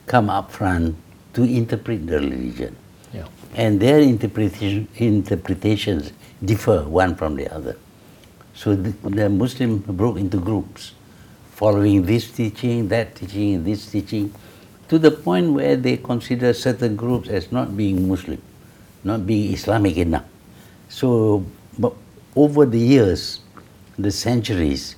[0.06, 0.96] come up front
[1.34, 2.76] to interpret the religion.
[3.14, 3.28] Yeah.
[3.56, 6.12] And their interpretation, interpretations
[6.44, 7.78] differ one from the other.
[8.54, 10.94] So the, the Muslim broke into groups,
[11.52, 14.34] following this teaching, that teaching, this teaching,
[14.90, 18.42] to the point where they consider certain groups as not being Muslim,
[19.04, 20.26] not being Islamic enough.
[20.90, 21.46] So
[21.78, 21.94] but
[22.36, 23.40] over the years,
[23.98, 24.96] the centuries,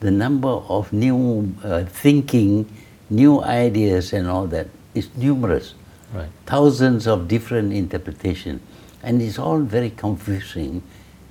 [0.00, 2.66] the number of new uh, thinking,
[3.10, 5.74] new ideas and all that is numerous
[6.14, 6.28] Right.
[6.44, 8.60] thousands of different interpretations,
[9.02, 10.82] and it's all very confusing.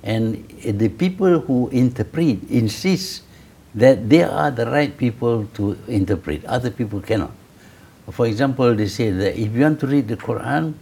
[0.02, 3.22] And the people who interpret insist
[3.76, 6.44] that they are the right people to interpret.
[6.46, 7.30] Other people cannot.
[8.10, 10.74] For example, they say that if you want to read the Quran,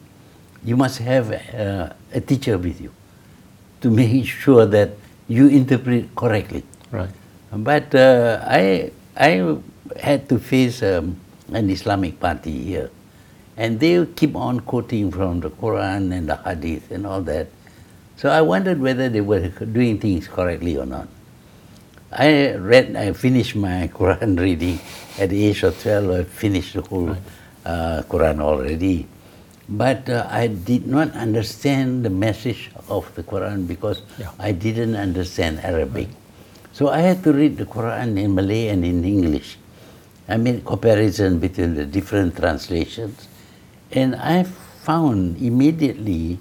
[0.64, 2.90] you must have uh, a teacher with you
[3.80, 4.90] to make sure that
[5.28, 6.64] you interpret correctly.
[6.90, 7.10] Right.
[7.52, 9.58] But uh, I, I
[9.98, 11.18] had to face um,
[11.52, 12.90] an Islamic party here.
[13.56, 17.48] And they keep on quoting from the Quran and the Hadith and all that.
[18.16, 21.08] So I wondered whether they were doing things correctly or not.
[22.12, 24.80] I read, I finished my Quran reading
[25.18, 26.10] at the age of 12.
[26.10, 27.16] I finished the whole
[27.64, 29.06] uh, Quran already.
[29.70, 34.35] But uh, I did not understand the message of the Quran because Yeah.
[34.38, 36.09] I didn't understand Arabic.
[36.74, 39.59] So I had to read the Quran in Malay and in English.
[40.26, 43.28] I made comparison between the different translations.
[43.94, 44.42] And I
[44.83, 46.38] found immediately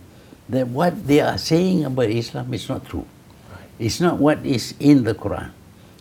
[0.49, 3.05] that what they are saying about Islam is not true.
[3.77, 5.51] It's not what is in the Quran.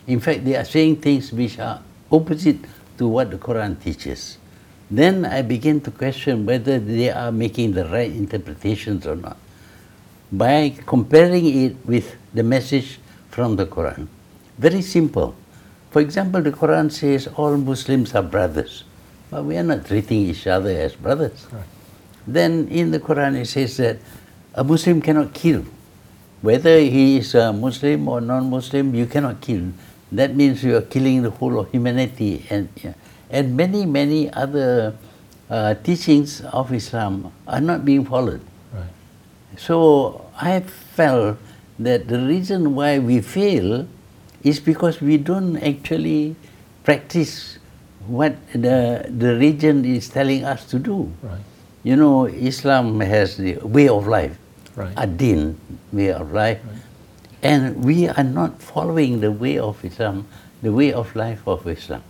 [0.08, 2.64] In fact, they are saying things which are opposite
[2.96, 4.38] to what the Quran teaches.
[4.90, 9.36] Then I begin to question whether they are making the right interpretations or not
[10.32, 12.98] by comparing it with the message
[13.30, 14.08] from the Quran.
[14.58, 15.34] Very simple.
[15.90, 18.84] For example, the Quran says all Muslims are brothers,
[19.30, 21.46] but we are not treating each other as brothers.
[22.26, 23.98] Then in the Quran it says that
[24.54, 25.64] a Muslim cannot kill.
[26.40, 29.72] Whether he is a Muslim or non-Muslim, you cannot kill.
[30.12, 32.68] That means you are killing the whole of humanity and,
[33.30, 34.94] and many, many other
[35.50, 38.40] uh, teachings of Islam are not being followed.
[38.72, 38.88] Right.
[39.56, 41.38] So I felt
[41.78, 43.86] that the reason why we fail
[44.42, 46.36] is because we don't actually
[46.84, 47.58] practice
[48.06, 51.12] what the, the religion is telling us to do.
[51.22, 51.40] Right.
[51.84, 54.36] You know, Islam has the way of life,
[54.76, 54.94] Right.
[54.96, 55.58] ad-din,
[55.92, 56.60] way of life,
[57.42, 60.26] and we are not following the way of Islam,
[60.62, 62.02] the way of life of Islam.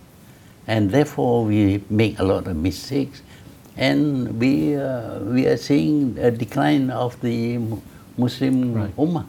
[0.69, 3.25] And therefore we make a lot of mistakes,
[3.73, 7.57] and we uh, we are seeing a decline of the
[8.21, 8.93] Muslim Right.
[8.95, 9.25] Ummah.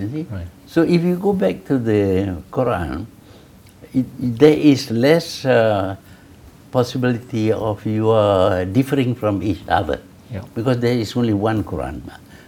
[0.00, 0.24] You see?
[0.32, 0.48] Right.
[0.64, 3.04] So if you go back to the Quran,
[3.92, 5.96] it, there is less uh,
[6.72, 10.46] possibility of you are differing from each other Yeah.
[10.54, 12.00] because there is only one Quran.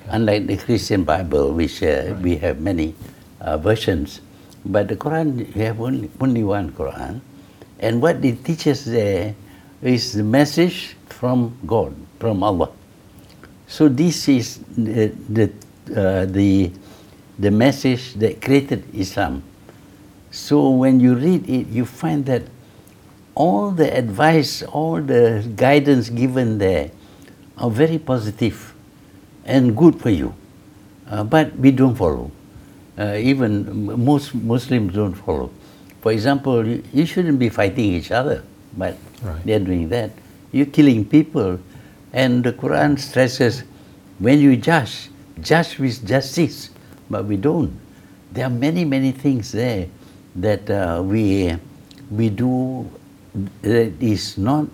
[0.07, 2.95] Unlike the Christian Bible, which uh, we have many
[3.42, 4.23] uh, versions,
[4.64, 7.18] but the Quran you have only, only one Quran,
[7.83, 9.35] and what it teaches there
[9.83, 12.71] is the message from God, from Allah.
[13.66, 15.51] So this is the the,
[15.90, 16.71] uh, the
[17.38, 19.42] the message that created Islam.
[20.31, 22.42] So when you read it, you find that
[23.35, 26.90] all the advice, all the guidance given there
[27.59, 28.75] are very positive
[29.45, 30.35] and good for you.
[31.11, 32.31] Uh, but we don't follow.
[32.97, 35.51] Uh, even most Muslims don't follow.
[36.03, 38.43] For example, you, you shouldn't be fighting each other,
[38.77, 39.38] but Right.
[39.47, 40.11] they're doing that.
[40.51, 41.59] You're killing people.
[42.12, 43.62] And the Quran stresses
[44.19, 45.09] when you judge,
[45.41, 46.71] judge with justice.
[47.09, 47.73] But we don't.
[48.33, 49.87] There are many, many things there
[50.37, 51.55] that uh, we,
[52.11, 52.91] we do
[53.62, 54.67] that is not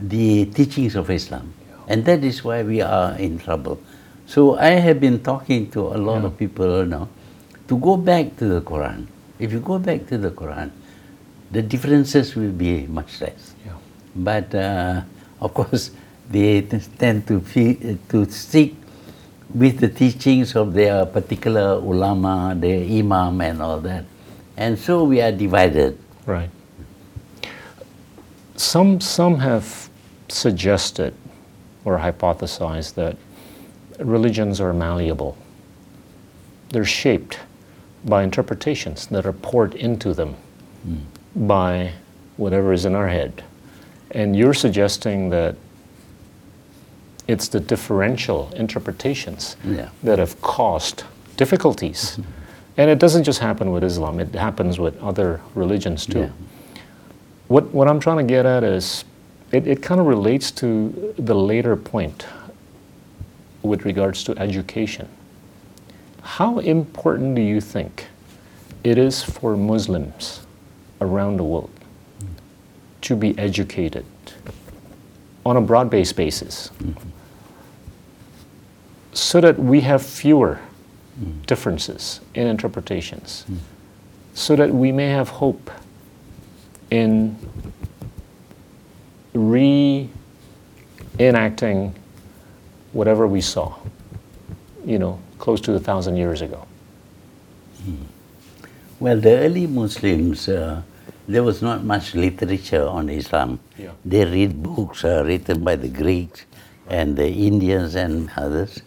[0.00, 1.52] the teachings of Islam.
[1.86, 3.78] And that is why we are in trouble.
[4.26, 7.08] So I have been talking to a lot of people now
[7.68, 9.06] to go back to the Quran.
[9.38, 10.70] If you go back to the Quran,
[11.50, 13.54] the differences will be much less.
[13.64, 13.72] Yeah.
[14.14, 15.02] But uh,
[15.40, 15.90] of course,
[16.30, 18.74] they tend to feel, to stick
[19.54, 24.04] with the teachings of their particular ulama, their imam, and all that.
[24.56, 25.98] And so we are divided.
[26.26, 26.50] Right.
[28.56, 29.90] Some some have
[30.28, 31.14] suggested
[31.84, 33.16] or hypothesized that
[33.98, 35.36] religions are malleable.
[36.70, 37.38] They're shaped
[38.04, 40.36] by interpretations that are poured into them
[41.34, 41.92] by
[42.36, 43.42] whatever is in our head.
[44.10, 45.56] And you're suggesting that
[47.26, 49.88] it's the differential interpretations Yeah.
[50.02, 51.04] that have caused
[51.36, 52.12] difficulties.
[52.12, 52.30] Mm-hmm.
[52.76, 56.18] And it doesn't just happen with Islam, it happens with other religions too.
[56.20, 56.80] Yeah.
[57.48, 59.04] What, what I'm trying to get at is
[59.52, 62.26] it, it kind of relates to the later point
[63.62, 65.08] with regards to education.
[66.24, 68.06] How important do you think
[68.82, 70.40] it is for Muslims
[71.00, 71.70] around the world
[73.02, 74.06] to be educated
[75.44, 76.70] on a broad based basis
[79.12, 80.58] so that we have fewer
[81.46, 83.44] differences in interpretations,
[84.32, 85.70] so that we may have hope
[86.90, 87.36] in
[89.34, 90.08] reenacting
[92.92, 93.76] whatever we saw,
[94.84, 96.66] you know, close to a thousand years ago.
[98.98, 100.80] Well, the early Muslims, uh,
[101.28, 103.60] there was not much literature on Islam.
[103.76, 103.90] Yeah.
[104.06, 106.46] They read books uh, written by the Greeks
[106.88, 108.80] and the Indians and others,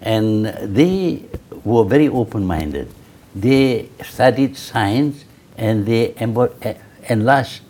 [0.00, 0.46] and
[0.78, 1.24] they
[1.64, 2.88] were very open-minded.
[3.34, 5.24] They studied science
[5.56, 7.62] and they enlarged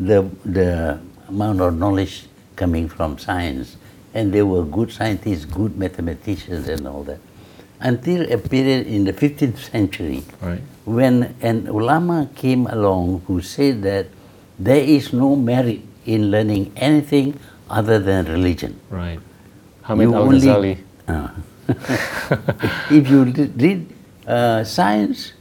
[0.00, 2.26] the, the amount of knowledge
[2.56, 3.76] coming from science.
[4.14, 7.20] And they were good scientists, good mathematicians and all that.
[7.82, 10.62] Until a period in the 15th century, Right.
[10.86, 14.06] when an ulama came along who said that
[14.58, 17.34] there is no merit in learning anything
[17.68, 18.78] other than religion.
[18.90, 19.18] Right.
[19.82, 20.74] Hamid You Al only- Ghazali.
[21.10, 21.28] Uh,
[22.90, 23.80] if you re- read
[24.26, 25.32] uh, science,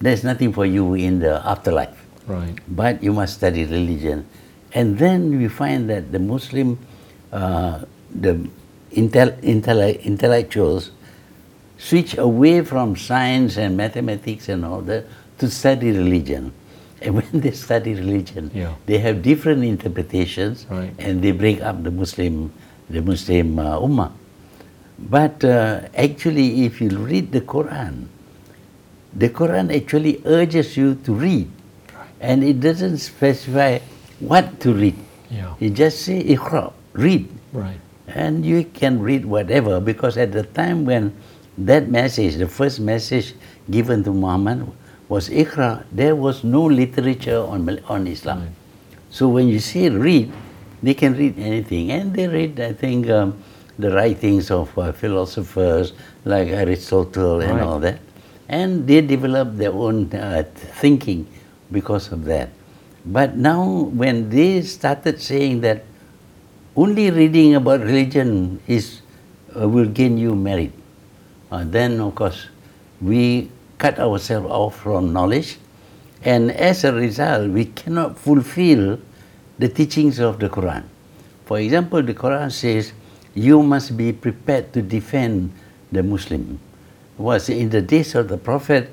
[0.00, 1.96] there's nothing for you in the afterlife.
[2.26, 2.56] Right.
[2.68, 4.24] But you must study religion.
[4.72, 6.78] And then we find that the Muslim,
[7.32, 8.48] uh, the
[8.92, 10.92] intel, intell- intellectuals
[11.78, 15.04] switch away from science and mathematics and all that
[15.38, 16.52] to study religion.
[17.00, 18.74] And when they study religion, Yeah.
[18.86, 20.90] they have different interpretations Right.
[20.98, 22.50] and they break up the Muslim,
[22.90, 24.10] the Muslim uh, Ummah.
[24.98, 28.10] But uh, actually, if you read the Quran,
[29.14, 31.46] the Quran actually urges you to read,
[32.20, 33.78] and it doesn't specify
[34.18, 34.98] what to read.
[35.30, 35.54] Yeah.
[35.62, 37.78] It just say Iqra, read, Right.
[38.10, 41.14] and you can read whatever because at the time when
[41.64, 43.34] that message, the first message
[43.70, 44.66] given to Muhammad
[45.08, 48.40] was Iqra, there was no literature on on Islam.
[48.40, 48.54] Right.
[49.10, 50.30] So when you say read,
[50.82, 53.42] they can read anything, and they read, I think, um,
[53.78, 55.92] the writings of uh, philosophers
[56.24, 57.66] like Aristotle and Right.
[57.66, 57.98] all that,
[58.48, 60.44] and they develop their own uh,
[60.78, 61.26] thinking
[61.72, 62.50] because of that.
[63.06, 65.84] But now, when they started saying that
[66.76, 69.00] only reading about religion is
[69.56, 70.72] uh, will gain you merit,
[71.50, 72.46] uh, then of course
[73.00, 75.58] we cut ourselves off from knowledge,
[76.24, 78.98] and as a result, we cannot fulfill
[79.58, 80.82] the teachings of the Quran.
[81.46, 82.92] For example, the Quran says
[83.34, 85.52] you must be prepared to defend
[85.92, 86.58] the Muslim.
[87.16, 88.90] Was in the days of the Prophet,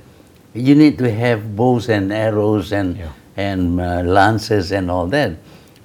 [0.53, 3.12] you need to have bows and arrows and Yeah.
[3.38, 5.34] and uh, lances and all that.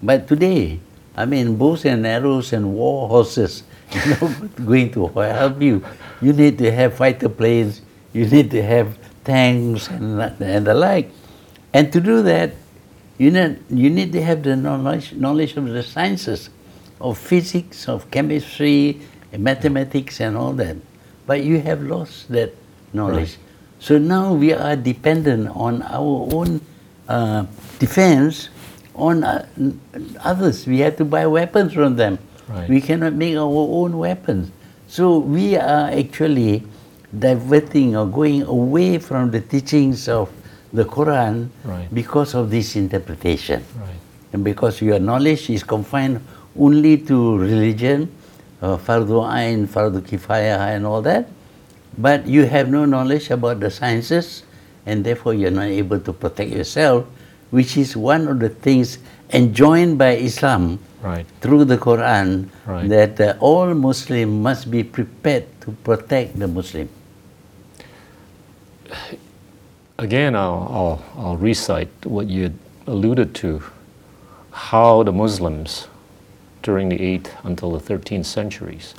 [0.02, 0.78] But today,
[1.16, 3.64] I mean, bows and arrows and war horses
[4.20, 5.84] not going to help you.
[6.20, 7.82] You need to have fighter planes.
[8.12, 11.10] You need to have tanks and, and the like.
[11.72, 12.52] And to do that,
[13.18, 16.50] you need, you need to have the knowledge, knowledge of the sciences,
[17.00, 19.00] of physics, of chemistry,
[19.36, 20.76] mathematics, and all that.
[21.26, 22.54] But you have lost that
[22.92, 23.36] knowledge.
[23.78, 26.60] So now we are dependent on our own
[27.08, 27.46] uh,
[27.78, 28.48] defense
[28.94, 29.46] on uh,
[30.20, 30.66] others.
[30.66, 32.18] We have to buy weapons from them.
[32.50, 32.68] Right.
[32.68, 33.46] We cannot make our
[33.80, 34.50] own weapons.
[34.88, 36.66] So we are actually
[37.16, 40.30] diverting or going away from the teachings of
[40.72, 41.86] the Quran Right.
[41.94, 43.62] because of this interpretation.
[43.78, 43.98] Right.
[44.32, 46.20] And because your knowledge is confined
[46.58, 48.10] only to religion,
[48.62, 51.26] uh, fardu ain, fardu kifayah and all that,
[51.98, 54.42] but you have no knowledge about the sciences
[54.86, 57.06] and therefore you're not able to protect yourself,
[57.50, 58.98] which is one of the things
[59.32, 61.26] enjoined by Islam Right.
[61.40, 62.88] through the Quran Right.
[62.88, 66.88] that uh, all Muslim must be prepared to protect the Muslim.
[69.98, 70.68] Again, I'll,
[71.16, 72.52] I'll, I'll recite what you
[72.86, 73.62] alluded to
[74.52, 75.88] how the Muslims
[76.62, 78.94] during the 8th until the 13th centuries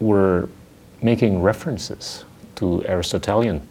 [0.00, 0.48] were
[1.00, 2.24] making references
[2.56, 3.66] to Aristotelian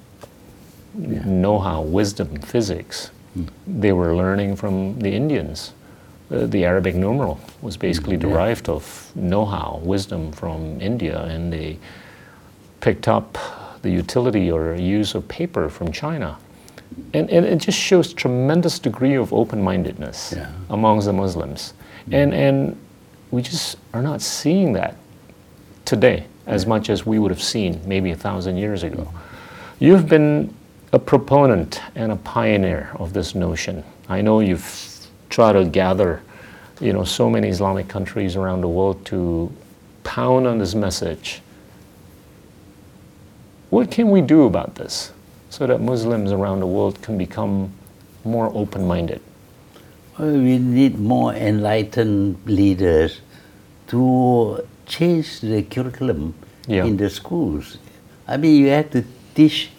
[0.93, 3.11] know how, wisdom, physics.
[3.65, 5.73] They were learning from the Indians.
[6.31, 11.77] Uh, the Arabic numeral was basically derived of know how, wisdom from India, and they
[12.79, 13.37] picked up
[13.81, 16.37] the utility or use of paper from China.
[17.13, 20.51] And, and it just shows tremendous degree of open-mindedness Yeah.
[20.69, 21.73] amongst the Muslims.
[22.11, 22.77] And, and
[23.31, 24.95] we just are not seeing that
[25.85, 29.11] today as much as we would have seen maybe a thousand years ago.
[29.79, 30.53] You've been
[30.93, 33.83] a proponent and a pioneer of this notion.
[34.09, 34.61] I know you've
[35.31, 36.21] tried to gather,
[36.79, 39.51] you know, so many Islamic countries around the world to
[40.03, 41.41] pound on this message.
[43.69, 45.11] What can we do about this
[45.49, 47.71] so that Muslims around the world can become
[48.23, 49.21] more open-minded?
[50.19, 53.21] Well, we need more enlightened leaders
[53.87, 56.33] to change the curriculum
[56.67, 56.85] Yeah.
[56.85, 57.77] in the schools.
[58.27, 59.03] I mean, you have to
[59.33, 59.71] teach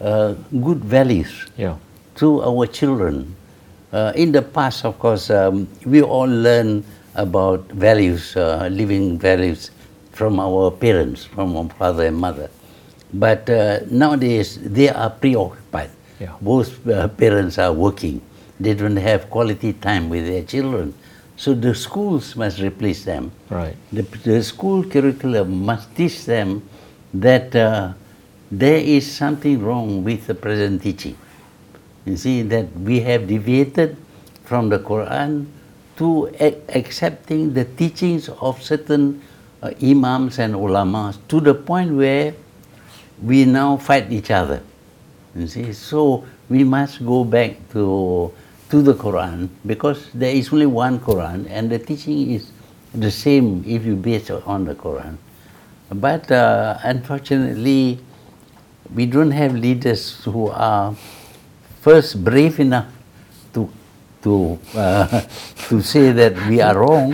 [0.00, 1.76] uh, good values Yeah,
[2.16, 3.34] to our children.
[3.94, 6.82] Uh, in the past, of course, um, we all learn
[7.14, 9.70] about values, uh, living values
[10.10, 12.50] from our parents, from our father and mother.
[13.12, 15.90] But uh, nowadays, they are preoccupied.
[16.18, 16.34] Yeah.
[16.40, 18.20] Both uh, parents are working.
[18.58, 20.92] They don't have quality time with their children.
[21.36, 23.30] So the schools must replace them.
[23.48, 23.76] right.
[23.92, 26.68] The, the school curriculum must teach them
[27.14, 27.92] that uh,
[28.50, 31.16] there is something wrong with the present teaching.
[32.04, 33.96] You see, that we have deviated
[34.44, 35.46] from the Quran
[35.96, 36.28] to
[36.68, 39.22] accepting the teachings of certain
[39.62, 42.34] uh, imams and ulamas to the point where
[43.22, 44.60] we now fight each other.
[45.34, 48.32] You see, so we must go back to
[48.70, 52.50] to the Quran because there is only one Quran and the teaching is
[52.92, 55.16] the same if you base on the Quran.
[55.92, 58.00] But uh, unfortunately,
[58.94, 60.96] we don't have leaders who are
[61.84, 62.88] first brave enough
[63.52, 63.68] to
[64.24, 65.20] to uh,
[65.68, 67.12] to say that we are wrong,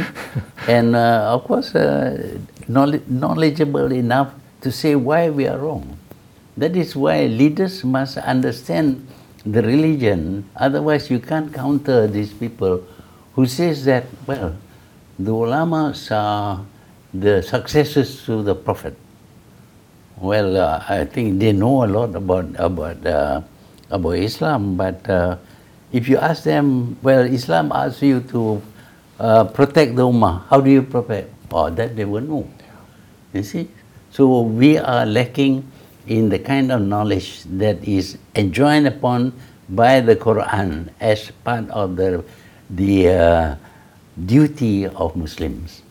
[0.70, 2.38] and uh, of course uh,
[2.70, 4.30] knowledge, knowledgeable enough
[4.62, 5.98] to say why we are wrong.
[6.56, 9.02] That is why leaders must understand
[9.42, 10.46] the religion.
[10.54, 12.86] Otherwise, you can't counter these people
[13.34, 14.54] who says that well,
[15.18, 16.62] the ulamas are
[17.10, 18.94] the successors to the prophet.
[20.20, 23.40] Well, uh, I think they know a lot about about uh,
[23.90, 25.36] about Islam, but uh,
[25.92, 28.62] if you ask them, well, Islam asks you to
[29.18, 30.46] uh, protect the ummah.
[30.48, 31.30] How do you protect?
[31.52, 32.48] Oh, that they will know.
[33.32, 33.68] You see,
[34.10, 35.66] so we are lacking
[36.06, 39.32] in the kind of knowledge that is enjoined upon
[39.68, 42.24] by the Quran as part of the
[42.70, 43.56] the uh,
[44.26, 45.82] duty of Muslims.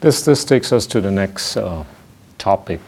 [0.00, 1.84] This, this takes us to the next uh,
[2.38, 2.80] topic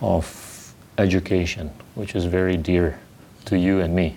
[0.00, 2.98] of education, which is very dear
[3.46, 4.16] to you and me.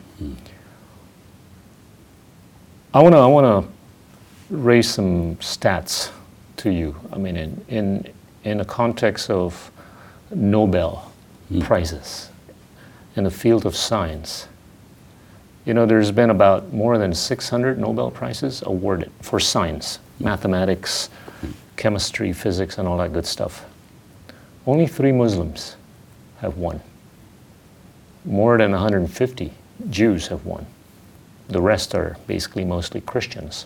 [2.93, 3.67] I want to I wanna
[4.49, 6.11] raise some stats
[6.57, 6.95] to you.
[7.13, 8.13] I mean, in, in,
[8.43, 9.71] in a context of
[10.33, 11.11] Nobel
[11.49, 11.61] hmm.
[11.61, 12.29] Prizes
[13.15, 14.47] in the field of science,
[15.65, 20.25] You know, there's been about more than 600 Nobel Prizes awarded for science, hmm.
[20.25, 21.09] mathematics,
[21.41, 21.51] hmm.
[21.75, 23.65] chemistry, physics, and all that good stuff.
[24.65, 25.75] Only three Muslims
[26.41, 26.81] have won.
[28.25, 29.51] More than 150
[29.89, 30.65] Jews have won.
[31.47, 33.65] The rest are basically mostly Christians.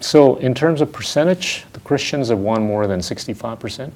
[0.00, 3.92] So, in terms of percentage, the Christians have won more than 65%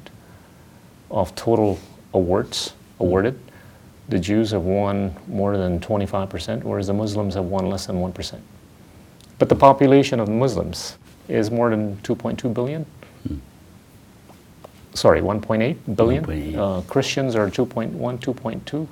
[1.11, 1.79] of total
[2.15, 3.39] awards awarded.
[4.09, 8.41] The Jews have won more than 25%, whereas the Muslims have won less than 1%.
[9.39, 10.97] But the population of Muslims
[11.29, 12.87] is more than 2.2 billion.
[14.95, 16.25] Sorry, 1.8 billion.
[16.25, 16.57] 1.8.
[16.57, 18.89] Uh, Christians are 2.1, 2.2.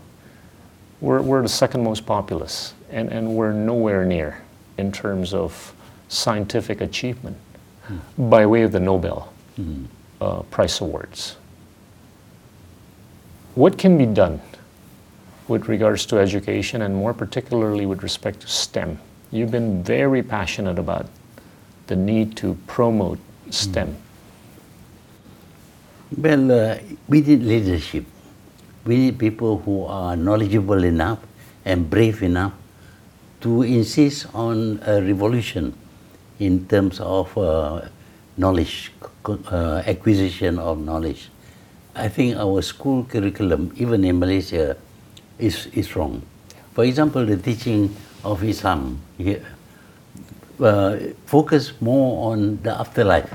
[1.01, 4.43] We're, we're the second most populous, and, and we're nowhere near
[4.79, 5.75] in terms of
[6.09, 7.37] scientific achievement
[8.17, 9.33] by way of the Nobel
[10.21, 11.37] uh, Prize Awards.
[13.55, 14.41] What can be done
[15.49, 18.99] with regards to education and more particularly with respect to STEM?
[19.31, 21.07] You've been very passionate about
[21.87, 23.19] the need to promote
[23.51, 23.97] STEM.
[26.17, 26.79] Well, uh,
[27.09, 28.05] we need leadership.
[28.85, 31.19] We need people who are knowledgeable enough
[31.65, 32.53] and brave enough
[33.41, 35.75] to insist on a revolution
[36.39, 37.89] in terms of uh,
[38.37, 38.93] knowledge,
[39.27, 41.31] uh, acquisition of knowledge.
[41.95, 44.77] I think our school curriculum, even in Malaysia,
[45.39, 46.23] is, is wrong.
[46.75, 49.45] For example, the teaching of Islam here,
[50.61, 53.31] uh, focus more on the afterlife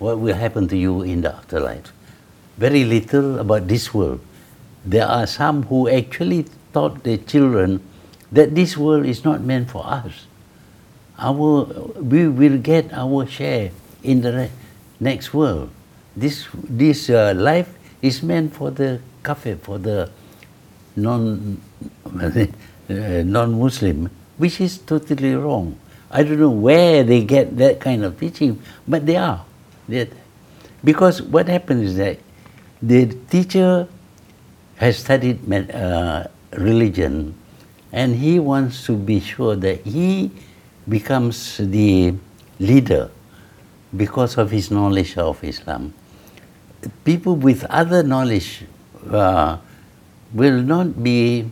[0.00, 1.92] what will happen to you in the afterlife.
[2.56, 4.20] Very little about this world.
[4.84, 7.80] There are some who actually taught their children
[8.32, 10.26] that this world is not meant for us.
[11.18, 11.64] Our,
[12.00, 13.72] we will get our share
[14.02, 14.48] in the
[14.98, 15.70] next world.
[16.16, 17.68] This, this uh, life
[18.00, 20.10] is meant for the kafir, for the
[20.96, 21.60] non,
[22.06, 22.46] uh,
[22.88, 24.08] non-Muslim,
[24.38, 25.78] which is totally wrong.
[26.10, 29.44] I don't know where they get that kind of teaching, but they are.
[29.88, 30.08] That
[30.82, 32.18] because what happens is that
[32.82, 33.86] the teacher
[34.80, 36.24] has studied uh,
[36.56, 37.36] religion,
[37.92, 40.32] and he wants to be sure that he
[40.88, 42.14] becomes the
[42.58, 43.10] leader
[43.94, 45.92] because of his knowledge of Islam.
[47.04, 48.64] People with other knowledge
[49.12, 49.58] uh,
[50.32, 51.44] will not be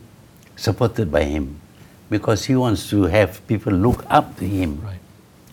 [0.55, 1.61] supported by him
[2.09, 4.81] because he wants to have people look up to him.
[4.81, 4.97] Right.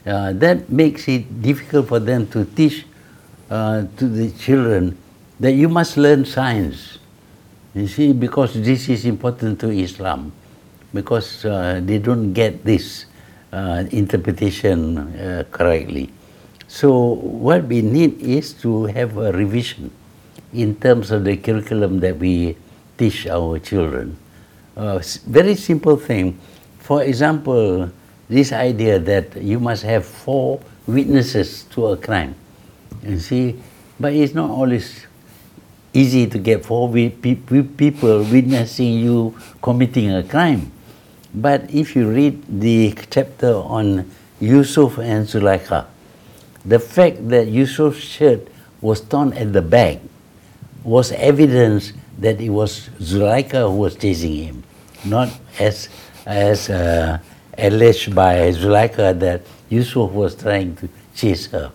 [0.07, 2.87] Uh, that makes it difficult for them to teach
[3.51, 4.97] uh, to the children
[5.39, 6.99] that you must learn science.
[7.77, 10.33] You see, because this is important to Islam,
[10.95, 13.05] because uh, they don't get this
[13.53, 16.09] uh, interpretation uh, correctly.
[16.69, 19.93] So, what we need is to have a revision
[20.55, 22.57] in terms of the curriculum that we
[22.97, 24.17] teach our children.
[24.75, 26.41] Uh, very simple thing.
[26.81, 27.91] For example,
[28.27, 32.35] this idea that you must have four witnesses to a crime.
[33.05, 33.61] You see,
[34.01, 35.06] but it's not always
[35.97, 40.71] easy to get four people witnessing you committing a crime.
[41.33, 45.87] But if you read the chapter on Yusuf and Zulaikha,
[46.65, 48.49] the fact that Yusuf's shirt
[48.81, 49.99] was torn at the back
[50.85, 54.65] was evidence that it was Zulaikha who was chasing him,
[55.05, 55.29] not
[55.59, 55.89] as
[56.27, 57.19] as uh,
[57.57, 61.73] alleged by Zulaikha that Yusuf was trying to chase her.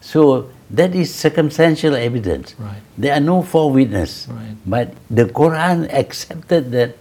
[0.00, 2.54] So that is circumstantial evidence.
[2.58, 2.80] Right.
[2.96, 4.56] There are no four witnesses, Right.
[4.64, 6.96] but the Quran accepted that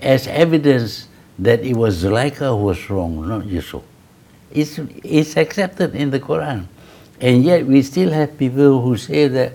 [0.00, 1.08] as evidence
[1.38, 3.82] that it was Zulaikha who was wrong, not Yusuf.
[4.50, 6.66] It's, it's accepted in the Quran.
[7.20, 9.52] And yet we still have people who say that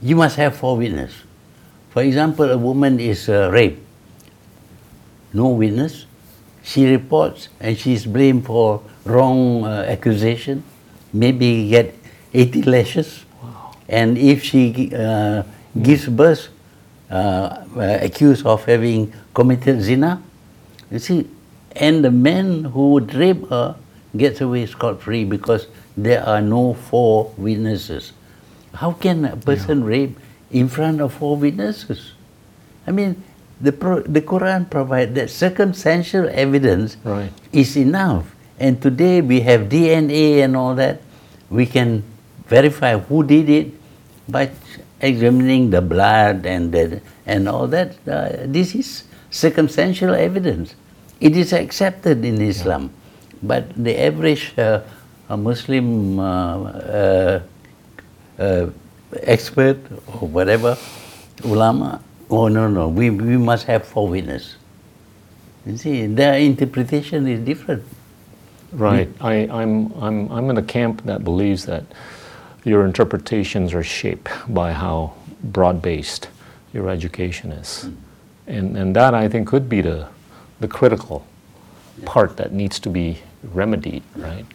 [0.00, 1.16] you must have four witnesses.
[1.90, 3.80] For example, a woman is uh, raped.
[5.32, 6.06] No witness.
[6.62, 10.62] She reports and she is blamed for wrong uh, accusation.
[11.12, 11.94] Maybe get
[12.34, 13.24] 80 lashes.
[13.88, 15.42] And if she uh,
[15.80, 16.48] gives birth,
[17.10, 20.22] uh, uh, accused of having committed zina,
[20.90, 21.28] you see,
[21.76, 23.76] and the man who would rape her
[24.16, 25.66] gets away scot free because
[25.96, 28.12] there are no four witnesses.
[28.74, 30.18] How can a person rape
[30.50, 32.12] in front of four witnesses?
[32.86, 33.22] I mean,
[33.60, 37.30] the, pro, the Quran provides that circumstantial evidence Right.
[37.52, 38.34] is enough.
[38.58, 41.02] And today we have DNA and all that.
[41.50, 42.04] We can
[42.46, 43.68] verify who did it
[44.28, 44.50] by
[45.00, 47.96] examining the blood and the, and all that.
[48.06, 50.74] Uh, this is circumstantial evidence.
[51.20, 52.90] It is accepted in Islam,
[53.42, 54.82] but the average uh,
[55.30, 57.40] Muslim uh, uh,
[58.38, 58.66] uh,
[59.22, 60.76] expert or whatever
[61.44, 64.56] ulama, oh no no, we, we must have four witnesses.
[65.66, 67.84] You see, their interpretation is different.
[68.72, 69.08] Right.
[69.20, 71.84] I, I'm, I'm, I'm in the camp that believes that
[72.64, 76.28] your interpretations are shaped by how broad based
[76.72, 77.88] your education is.
[78.46, 80.08] And, and that, I think, could be the,
[80.60, 81.26] the critical
[82.04, 84.46] part that needs to be remedied, right?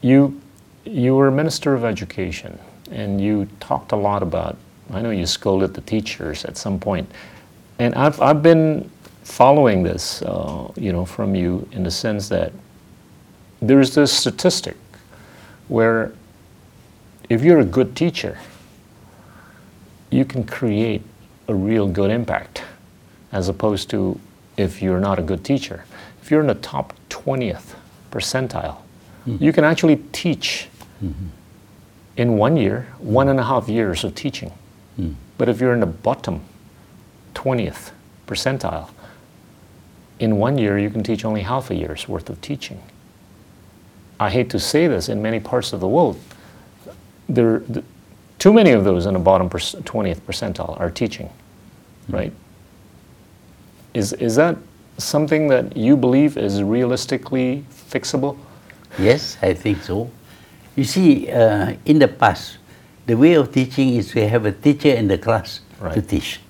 [0.00, 0.40] You,
[0.84, 2.58] you were a minister of education
[2.90, 4.56] and you talked a lot about,
[4.90, 7.10] I know you scolded the teachers at some point.
[7.78, 8.90] And I've, I've been
[9.22, 12.52] following this, uh, you know, from you in the sense that
[13.62, 14.76] there's this statistic
[15.68, 16.12] where
[17.28, 18.38] if you're a good teacher,
[20.10, 21.02] you can create
[21.48, 22.62] a real good impact
[23.32, 24.18] as opposed to
[24.56, 25.84] if you're not a good teacher.
[26.22, 27.74] If you're in the top 20th
[28.10, 28.76] percentile,
[29.26, 29.42] mm-hmm.
[29.42, 30.68] you can actually teach
[31.02, 31.26] mm-hmm.
[32.16, 34.52] in one year, one and a half years of teaching.
[34.98, 35.14] Mm.
[35.36, 36.42] But if you're in the bottom
[37.34, 37.90] 20th
[38.26, 38.90] percentile,
[40.20, 42.80] in one year you can teach only half a year's worth of teaching.
[44.20, 46.20] I hate to say this, in many parts of the world,
[47.28, 47.82] there, the,
[48.38, 52.14] too many of those in the bottom 20th percentile are teaching, mm-hmm.
[52.14, 52.32] right?
[53.94, 54.56] Is, is that
[54.98, 58.36] something that you believe is realistically fixable?
[58.98, 60.10] Yes, I think so.
[60.76, 62.58] You see, uh, in the past,
[63.06, 65.94] the way of teaching is to have a teacher in the class right.
[65.94, 66.40] to teach.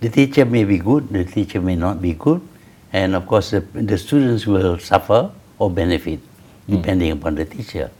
[0.00, 2.46] The teacher may be good, the teacher may not be good,
[2.92, 6.76] and of course, the, the students will suffer or benefit mm.
[6.76, 7.90] depending upon the teacher.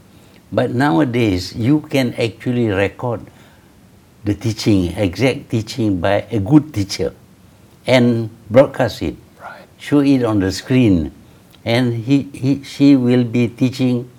[0.51, 3.21] But nowadays, you can actually record
[4.23, 7.13] the teaching, exact teaching by a good teacher
[7.85, 9.61] and broadcast it, right.
[9.77, 11.11] show it on the screen.
[11.63, 14.09] And he, he, she will be teaching,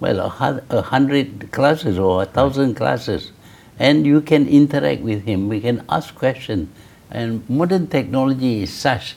[0.00, 2.76] well, a hundred classes or a thousand right.
[2.76, 3.32] classes.
[3.78, 6.68] And you can interact with him, we can ask questions.
[7.10, 9.16] And modern technology is such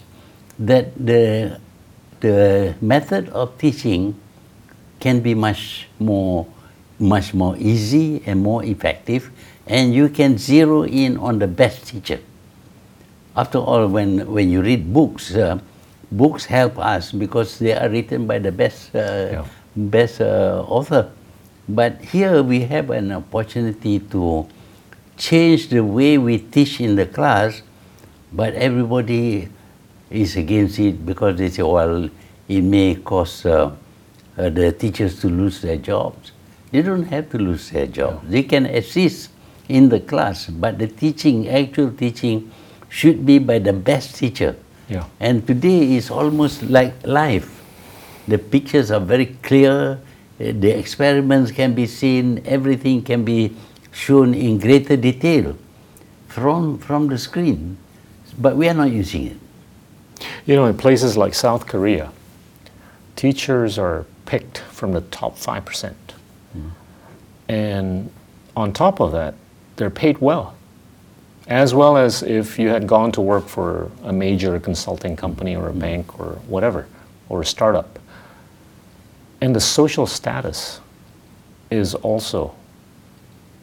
[0.60, 1.60] that the,
[2.20, 4.20] the method of teaching
[5.02, 6.48] can be much more,
[7.00, 9.30] much more easy and more effective,
[9.68, 12.20] and you can zero in on the best teacher.
[13.36, 15.60] After all, when, when you read books, uh,
[16.12, 19.46] books help us because they are written by the best, uh, yeah.
[19.76, 21.12] best uh, author.
[21.68, 24.48] But here we have an opportunity to
[25.18, 27.62] change the way we teach in the class,
[28.34, 29.48] but everybody
[30.10, 32.10] is against it because they say, well,
[32.50, 33.72] it may cause uh,
[34.38, 36.32] uh, the teachers to lose their jobs.
[36.72, 38.30] They don't have to lose their jobs.
[38.30, 39.30] They can assist
[39.68, 42.52] in the class, but the teaching, actual teaching,
[42.90, 44.56] should be by the best teacher.
[44.88, 45.06] Yeah.
[45.20, 47.64] And today is almost like life.
[48.28, 49.98] The pictures are very clear, uh,
[50.38, 53.56] the experiments can be seen, everything can be
[53.92, 55.58] shown in greater detail
[56.28, 57.78] from, from the screen.
[58.38, 59.38] But we are not using it.
[60.46, 62.12] You know, in places like South Korea,
[63.16, 65.94] teachers are picked from the top 5%.
[66.56, 66.72] Mm.
[67.50, 68.10] And
[68.56, 69.36] on top of that,
[69.76, 70.56] they're paid well.
[71.48, 75.68] As well as if you had gone to work for a major consulting company or
[75.68, 75.80] a mm.
[75.80, 76.88] bank or whatever,
[77.28, 78.00] or a startup.
[79.42, 80.80] And the social status
[81.70, 82.56] is also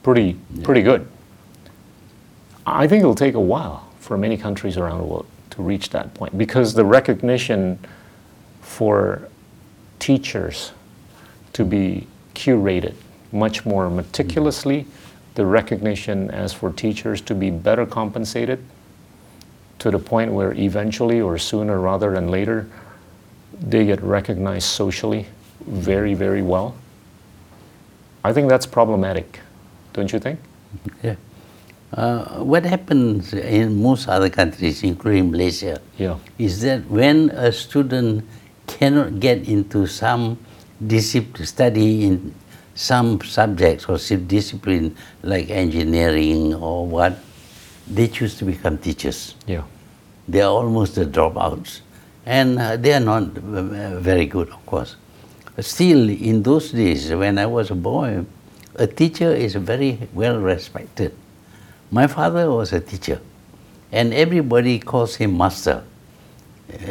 [0.03, 0.65] pretty, yeah.
[0.65, 1.09] pretty good.
[2.67, 6.13] I think it'll take a while for many countries around the world to reach that
[6.13, 7.79] point because the recognition
[8.61, 9.31] for
[9.99, 10.73] teachers
[11.53, 12.95] to be curated
[13.33, 14.87] much more meticulously,
[15.35, 18.59] the recognition as for teachers to be better compensated
[19.79, 22.69] to the point where eventually or sooner rather than later
[23.61, 25.27] they get recognized socially
[25.67, 26.75] very, very well.
[28.25, 29.41] I think that's problematic,
[29.93, 30.41] don't you think?
[31.03, 31.17] Yeah.
[31.93, 36.19] Uh, what happens in most other countries, including Malaysia, yeah.
[36.39, 38.25] is that when a student
[38.79, 40.39] cannot get into some
[40.87, 42.35] discipline, study in
[42.75, 47.19] some subjects or discipline like engineering or what,
[47.91, 49.35] they choose to become teachers.
[49.47, 49.65] Yeah.
[50.29, 51.81] They are almost the dropouts.
[52.25, 54.97] And uh, they are not uh, very good, of course.
[55.61, 58.25] Still, in those days, when I was a boy,
[58.77, 61.17] a teacher is very well respected.
[61.91, 63.21] My father was a teacher,
[63.91, 65.83] and everybody calls him master.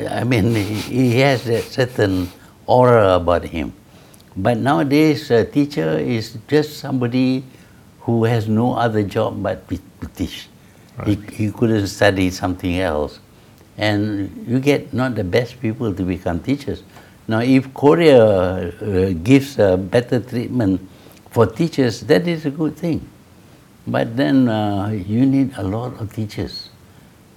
[0.09, 2.29] I mean, he has a certain
[2.65, 3.73] aura about him.
[4.35, 7.43] But nowadays, a teacher is just somebody
[8.01, 9.79] who has no other job but to
[10.15, 10.47] teach.
[10.97, 11.17] Right.
[11.29, 13.19] He, he couldn't study something else.
[13.77, 16.83] And you get not the best people to become teachers.
[17.27, 20.81] Now, if Korea uh, gives a better treatment
[21.29, 23.07] for teachers, that is a good thing.
[23.85, 26.69] But then uh, you need a lot of teachers.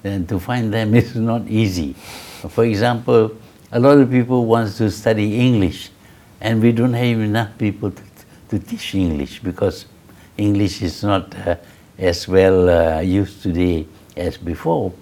[0.04, 1.94] And to find them is not easy.
[2.48, 3.36] For example,
[3.72, 5.90] a lot of people want to study English,
[6.40, 8.02] and we don't have enough people to,
[8.48, 9.86] to teach English because
[10.36, 11.56] English is not uh,
[11.98, 13.86] as well uh, used today
[14.16, 14.92] as before.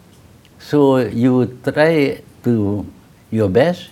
[0.58, 2.86] So you try to
[3.30, 3.90] your best.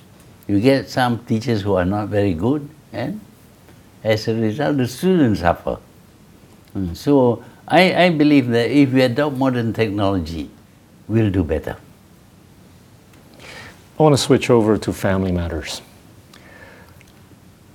[0.49, 3.21] You get some teachers who are not very good, and
[4.05, 5.79] as a result, the students suffer.
[6.75, 10.51] Mm, So I, I believe that if we adopt modern technology,
[11.09, 11.77] we'll do better.
[13.99, 15.81] I want to switch over to family matters.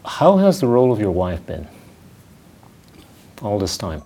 [0.05, 1.67] How has the role of your wife been
[3.41, 4.03] all this time?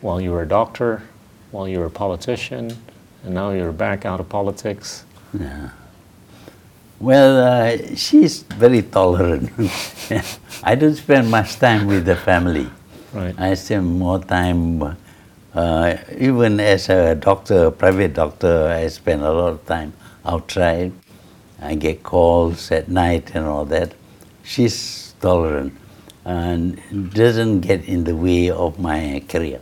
[0.00, 1.02] While you were a doctor,
[1.50, 2.76] while you were a politician,
[3.24, 5.04] and now you're back out of politics.
[5.36, 5.70] Yeah.
[7.00, 9.50] Well, uh, she's very tolerant.
[10.62, 12.70] I don't spend much time with the family.
[13.12, 13.34] Right.
[13.40, 14.96] I spend more time,
[15.52, 20.92] uh, even as a doctor, a private doctor, I spend a lot of time outside.
[21.64, 23.94] I get calls at night and all that.
[24.42, 25.72] She's tolerant
[26.26, 26.78] and
[27.14, 29.60] doesn't get in the way of my career.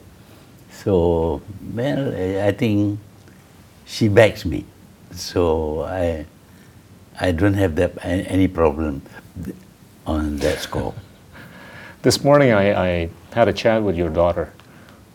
[0.72, 1.42] So,
[1.72, 2.09] well,
[2.44, 2.98] I think
[3.86, 4.64] she backs me.
[5.12, 6.26] So I,
[7.20, 9.03] I don't have that any problem
[10.05, 10.94] on that score.
[12.03, 14.53] This morning I, I had a chat with your daughter.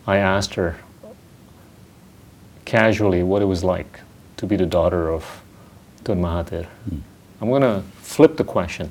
[0.06, 0.78] I asked her
[2.64, 4.00] casually what it was like
[4.38, 5.42] to be the daughter of
[6.08, 6.66] Tun Mahathir.
[7.40, 8.90] I'm going to flip the question.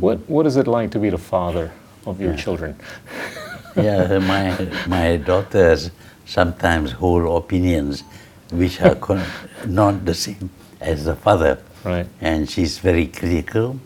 [0.00, 1.70] What, what is it like to be the father
[2.06, 2.74] of your children?
[3.76, 4.56] yeah, my
[4.88, 5.90] my daughters
[6.24, 8.04] sometimes hold opinions
[8.50, 9.22] which are con-
[9.66, 10.48] not the same
[10.80, 12.06] as the father, Right.
[12.22, 13.78] and she's very critical,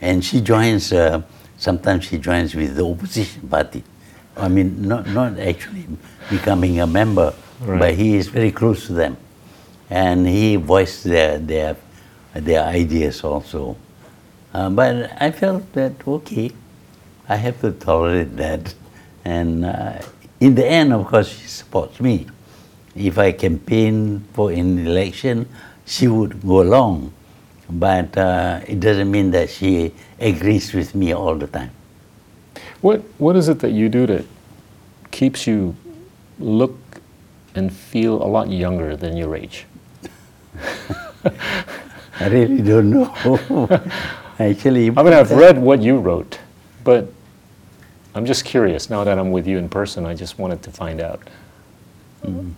[0.00, 0.92] and she joins.
[0.92, 1.22] Uh,
[1.58, 3.82] sometimes she joins with the opposition party.
[4.36, 5.88] I mean, not not actually
[6.30, 7.80] becoming a member, Right.
[7.80, 9.16] but he is very close to them,
[9.90, 11.74] and he voiced their their
[12.34, 13.76] their ideas also.
[14.52, 16.50] Uh, but I felt that okay,
[17.28, 18.74] I have to tolerate that.
[19.24, 20.02] And uh,
[20.40, 22.26] in the end, of course, she supports me.
[22.94, 25.48] If I campaign for an election,
[25.86, 27.12] she would go along.
[27.68, 31.70] But uh, it doesn't mean that she agrees with me all the time.
[32.80, 34.24] What, what is it that you do that
[35.10, 35.74] keeps you
[36.38, 36.76] look
[37.54, 39.64] and feel a lot younger than your age?
[42.20, 43.10] I really don't know.
[44.38, 46.38] Actually, I mean, I've read what you wrote,
[46.82, 47.12] but
[48.14, 48.90] I'm just curious.
[48.90, 51.22] Now that I'm with you in person, I just wanted to find out.
[52.24, 52.50] Mm-hmm.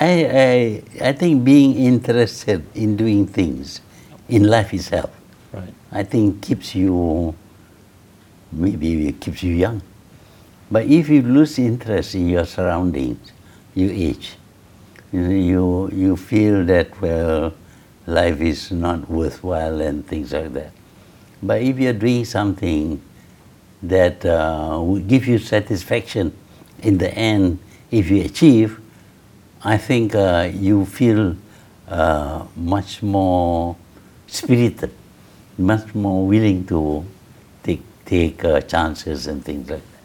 [0.00, 3.80] I, I, I think being interested in doing things
[4.28, 5.10] in life itself,
[5.52, 5.74] Right.
[5.90, 7.34] I think keeps you,
[8.52, 9.82] maybe it keeps you young.
[10.70, 13.32] But if you lose interest in your surroundings,
[13.74, 14.36] you age.
[15.12, 17.52] You, you, you feel that, well,
[18.10, 20.72] life is not worthwhile and things like that.
[21.42, 23.00] But if you're doing something
[23.82, 26.36] that uh, will give you satisfaction
[26.82, 27.58] in the end,
[27.90, 28.80] if you achieve,
[29.62, 31.36] I think uh, you feel
[31.88, 33.76] uh, much more
[34.26, 34.92] spirited,
[35.56, 37.04] much more willing to
[37.62, 40.00] take, take uh, chances and things like that.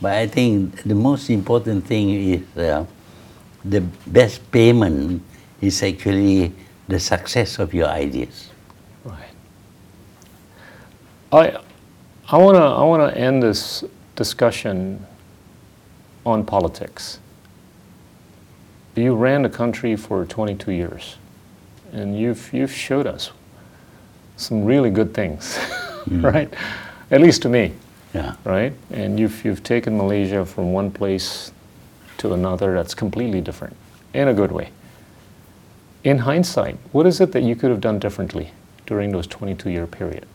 [0.00, 2.86] But I think the most important thing is uh,
[3.64, 5.22] the best payment
[5.60, 6.52] is actually
[6.90, 8.50] the success of your ideas.
[9.04, 9.34] Right.
[11.32, 11.60] I,
[12.28, 13.84] I want to I wanna end this
[14.16, 15.06] discussion
[16.26, 17.18] on politics.
[18.96, 21.16] You ran the country for 22 years,
[21.92, 23.30] and you've, you've showed us
[24.36, 25.56] some really good things,
[26.04, 26.22] mm.
[26.22, 26.52] right?
[27.10, 27.72] At least to me,
[28.12, 28.34] Yeah.
[28.44, 28.74] right?
[28.90, 31.52] And you've, you've taken Malaysia from one place
[32.18, 33.74] to another that's completely different,
[34.12, 34.70] in a good way.
[36.02, 38.52] In hindsight, what is it that you could have done differently
[38.86, 40.26] during those 22 year period?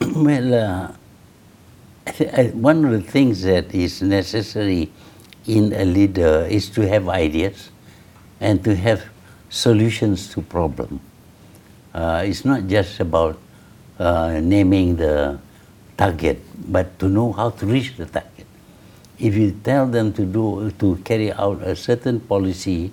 [0.16, 0.92] well, uh,
[2.06, 4.90] I thi- I- one of the things that is necessary
[5.46, 7.70] in a leader is to have ideas
[8.40, 9.02] and to have
[9.50, 11.00] solutions to problems.
[11.92, 13.38] Uh, it's not just about
[13.98, 15.38] uh, naming the
[15.98, 16.40] target,
[16.72, 18.46] but to know how to reach the target.
[19.18, 22.90] If you tell them to do to carry out a certain policy,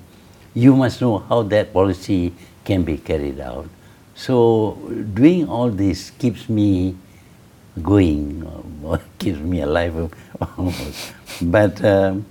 [0.54, 2.34] you must know how that policy
[2.64, 3.68] can be carried out.
[4.16, 4.76] So
[5.14, 6.96] doing all this keeps me
[7.82, 8.44] going,
[8.84, 10.12] or keeps me alive
[10.58, 11.14] almost.
[11.42, 12.26] But um,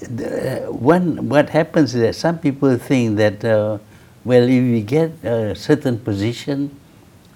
[0.00, 3.78] the, one, what happens is that some people think that, uh,
[4.24, 6.70] well, if you get a certain position,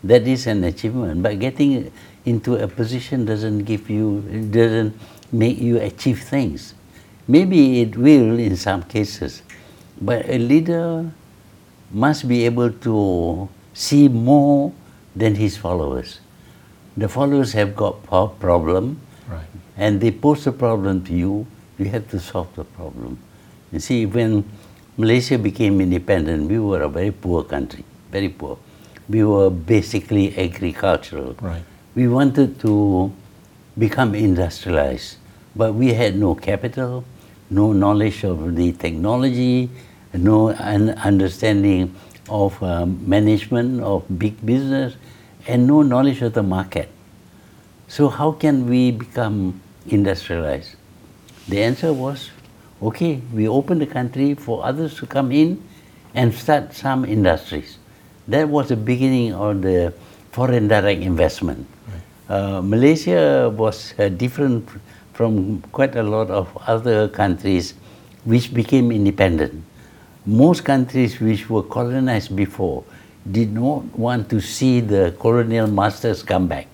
[0.05, 1.23] that is an achievement.
[1.23, 1.91] But getting
[2.25, 4.21] into a position doesn't give you,
[4.51, 4.99] doesn't
[5.33, 6.75] make you achieve things.
[7.27, 9.43] Maybe it will in some cases,
[10.01, 11.11] but a leader
[11.93, 14.73] must be able to see more
[15.17, 16.21] than his followers.
[16.97, 19.47] The followers have got po- problem, Right.
[19.77, 21.47] and they pose a problem to you.
[21.79, 23.19] You have to solve the problem.
[23.73, 24.45] You see, when
[24.97, 28.59] Malaysia became independent, we were a very poor country, very poor.
[29.09, 31.37] We were basically agricultural.
[31.41, 31.63] Right.
[31.95, 33.13] We wanted to
[33.79, 35.17] become industrialized,
[35.55, 37.05] but we had no capital,
[37.49, 39.71] no knowledge of the technology,
[40.13, 41.95] no un- understanding
[42.29, 44.95] of um, management of big business,
[45.47, 46.89] and no knowledge of the market.
[47.89, 50.77] So how can we become industrialized?
[51.49, 52.31] The answer was,
[52.83, 55.63] okay, we open the country for others to come in
[56.15, 57.79] and start some industries.
[58.29, 59.95] That was the beginning of the
[60.33, 61.67] foreign direct investment.
[62.29, 64.69] Uh, Malaysia was uh, different
[65.15, 67.73] from quite a lot of other countries
[68.25, 69.65] which became independent.
[70.27, 72.85] Most countries which were colonized before
[73.31, 76.67] did not want to see the colonial masters come back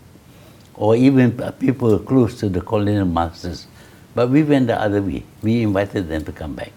[0.77, 3.67] or even people close to the colonial masters.
[4.15, 5.25] But we went the other way.
[5.43, 6.73] We invited them to come back.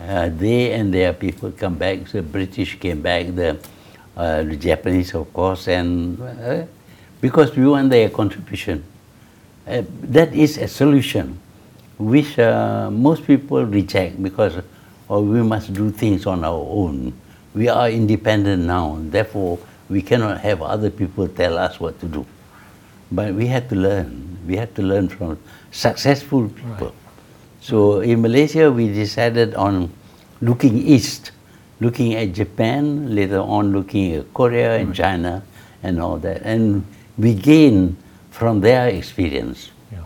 [0.00, 2.04] Uh, they and their people come back.
[2.06, 3.58] The British came back, the,
[4.16, 6.64] uh, the Japanese, of course, and uh,
[7.20, 8.84] because we want their contribution.
[9.66, 11.40] Uh, that is a solution
[11.98, 14.56] which uh, most people reject because
[15.08, 17.12] oh, we must do things on our own.
[17.54, 22.26] We are independent now, therefore we cannot have other people tell us what to do.
[23.12, 24.38] But we have to learn.
[24.46, 25.38] We have to learn from
[25.70, 26.94] successful people.
[27.60, 29.92] So in Malaysia, we decided on
[30.40, 31.32] looking east,
[31.80, 35.42] looking at Japan, later on looking at Korea and China
[35.82, 36.42] and all that.
[36.42, 36.84] And
[37.16, 37.96] we gain
[38.30, 39.70] from their experience.
[39.92, 40.04] Yeah.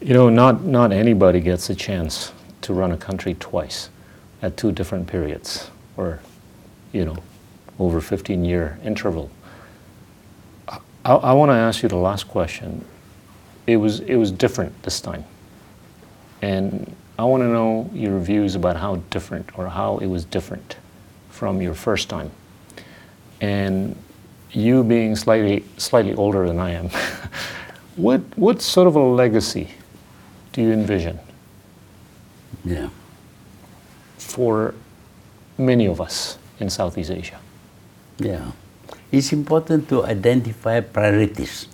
[0.00, 2.32] You know, not, not anybody gets a chance
[2.70, 3.90] to run a country twice
[4.42, 6.20] at two different periods or,
[6.92, 7.16] you know,
[7.80, 9.28] over 15 year interval.
[11.04, 12.84] I, I want to ask you the last question.
[13.66, 15.24] It was, it was different this time.
[16.42, 20.76] And I want to know your views about how different or how it was different
[21.28, 22.30] from your first time.
[23.40, 23.96] And
[24.52, 26.88] you being slightly, slightly older than I am,
[27.96, 29.70] what, what sort of a legacy
[30.52, 31.18] do you envision
[32.64, 32.88] Yeah.
[34.20, 34.74] for
[35.58, 37.38] many of us in Southeast Asia?
[38.18, 38.52] Yeah.
[39.10, 41.66] It's important to identify priorities.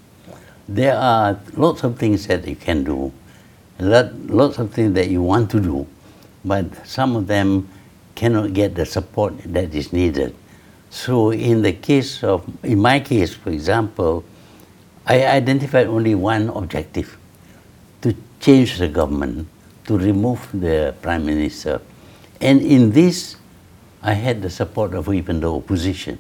[0.69, 3.13] There are lots of things that you can do,
[3.79, 5.87] lot, lots of things that you want to do,
[6.45, 7.69] but some of them
[8.15, 10.35] cannot get the support that is needed.
[10.91, 14.25] So in the case of, in my case, for example,
[15.07, 17.17] I identified only one objective,
[18.03, 19.47] to change the government,
[19.87, 21.81] to remove the prime minister.
[22.41, 23.37] And in this,
[24.03, 26.19] I had the support of even the opposition.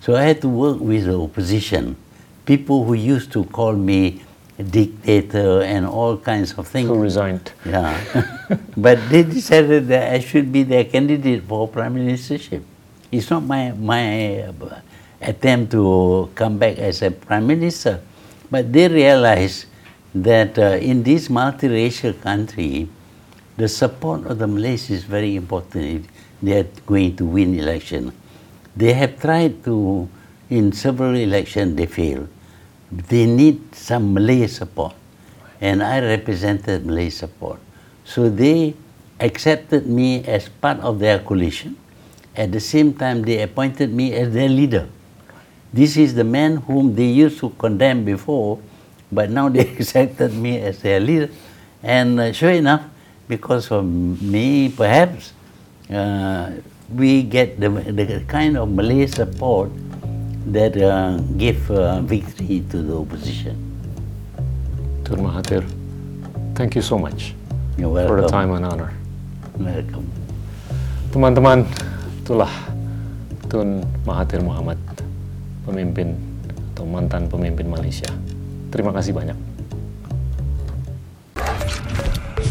[0.00, 1.96] So I had to work with the opposition,
[2.44, 4.22] people who used to call me
[4.58, 6.88] a dictator and all kinds of things.
[6.88, 7.52] Who resigned?
[7.64, 7.94] Yeah.
[8.76, 12.62] but they decided that I should be their candidate for prime ministership.
[13.10, 14.80] It's not my, my uh,
[15.20, 18.00] attempt to come back as a prime minister.
[18.50, 19.66] But they realized
[20.14, 22.88] that uh, in this multiracial country,
[23.56, 26.02] the support of the Malays is very important if
[26.42, 28.12] they are going to win election.
[28.76, 30.08] They have tried to,
[30.50, 32.28] in several elections, they failed.
[32.90, 34.94] They need some Malay support,
[35.60, 37.60] and I represented Malay support.
[38.04, 38.74] So they
[39.20, 41.76] accepted me as part of their coalition.
[42.36, 44.88] At the same time, they appointed me as their leader.
[45.72, 48.60] This is the man whom they used to condemn before,
[49.14, 51.30] but now they accepted me as their leader.
[51.82, 52.82] And uh, sure enough,
[53.28, 55.32] because of me, perhaps,
[55.88, 56.50] uh,
[56.90, 59.70] we get the, the kind of Malay support
[60.46, 63.56] that uh, give uh, victory to the opposition.
[65.04, 65.64] Tun Mahathir,
[66.54, 67.34] thank you so much
[67.76, 68.92] for the time and honor.
[69.56, 70.08] Welcome.
[71.12, 71.68] Teman-teman,
[72.24, 72.50] itulah
[73.48, 74.80] Tun Mahathir Mohamad,
[75.68, 76.16] pemimpin
[76.74, 78.08] atau mantan pemimpin Malaysia.
[78.74, 79.38] Terima kasih banyak.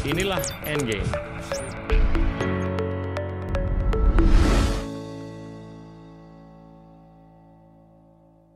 [0.07, 1.32] Inilah Endgame.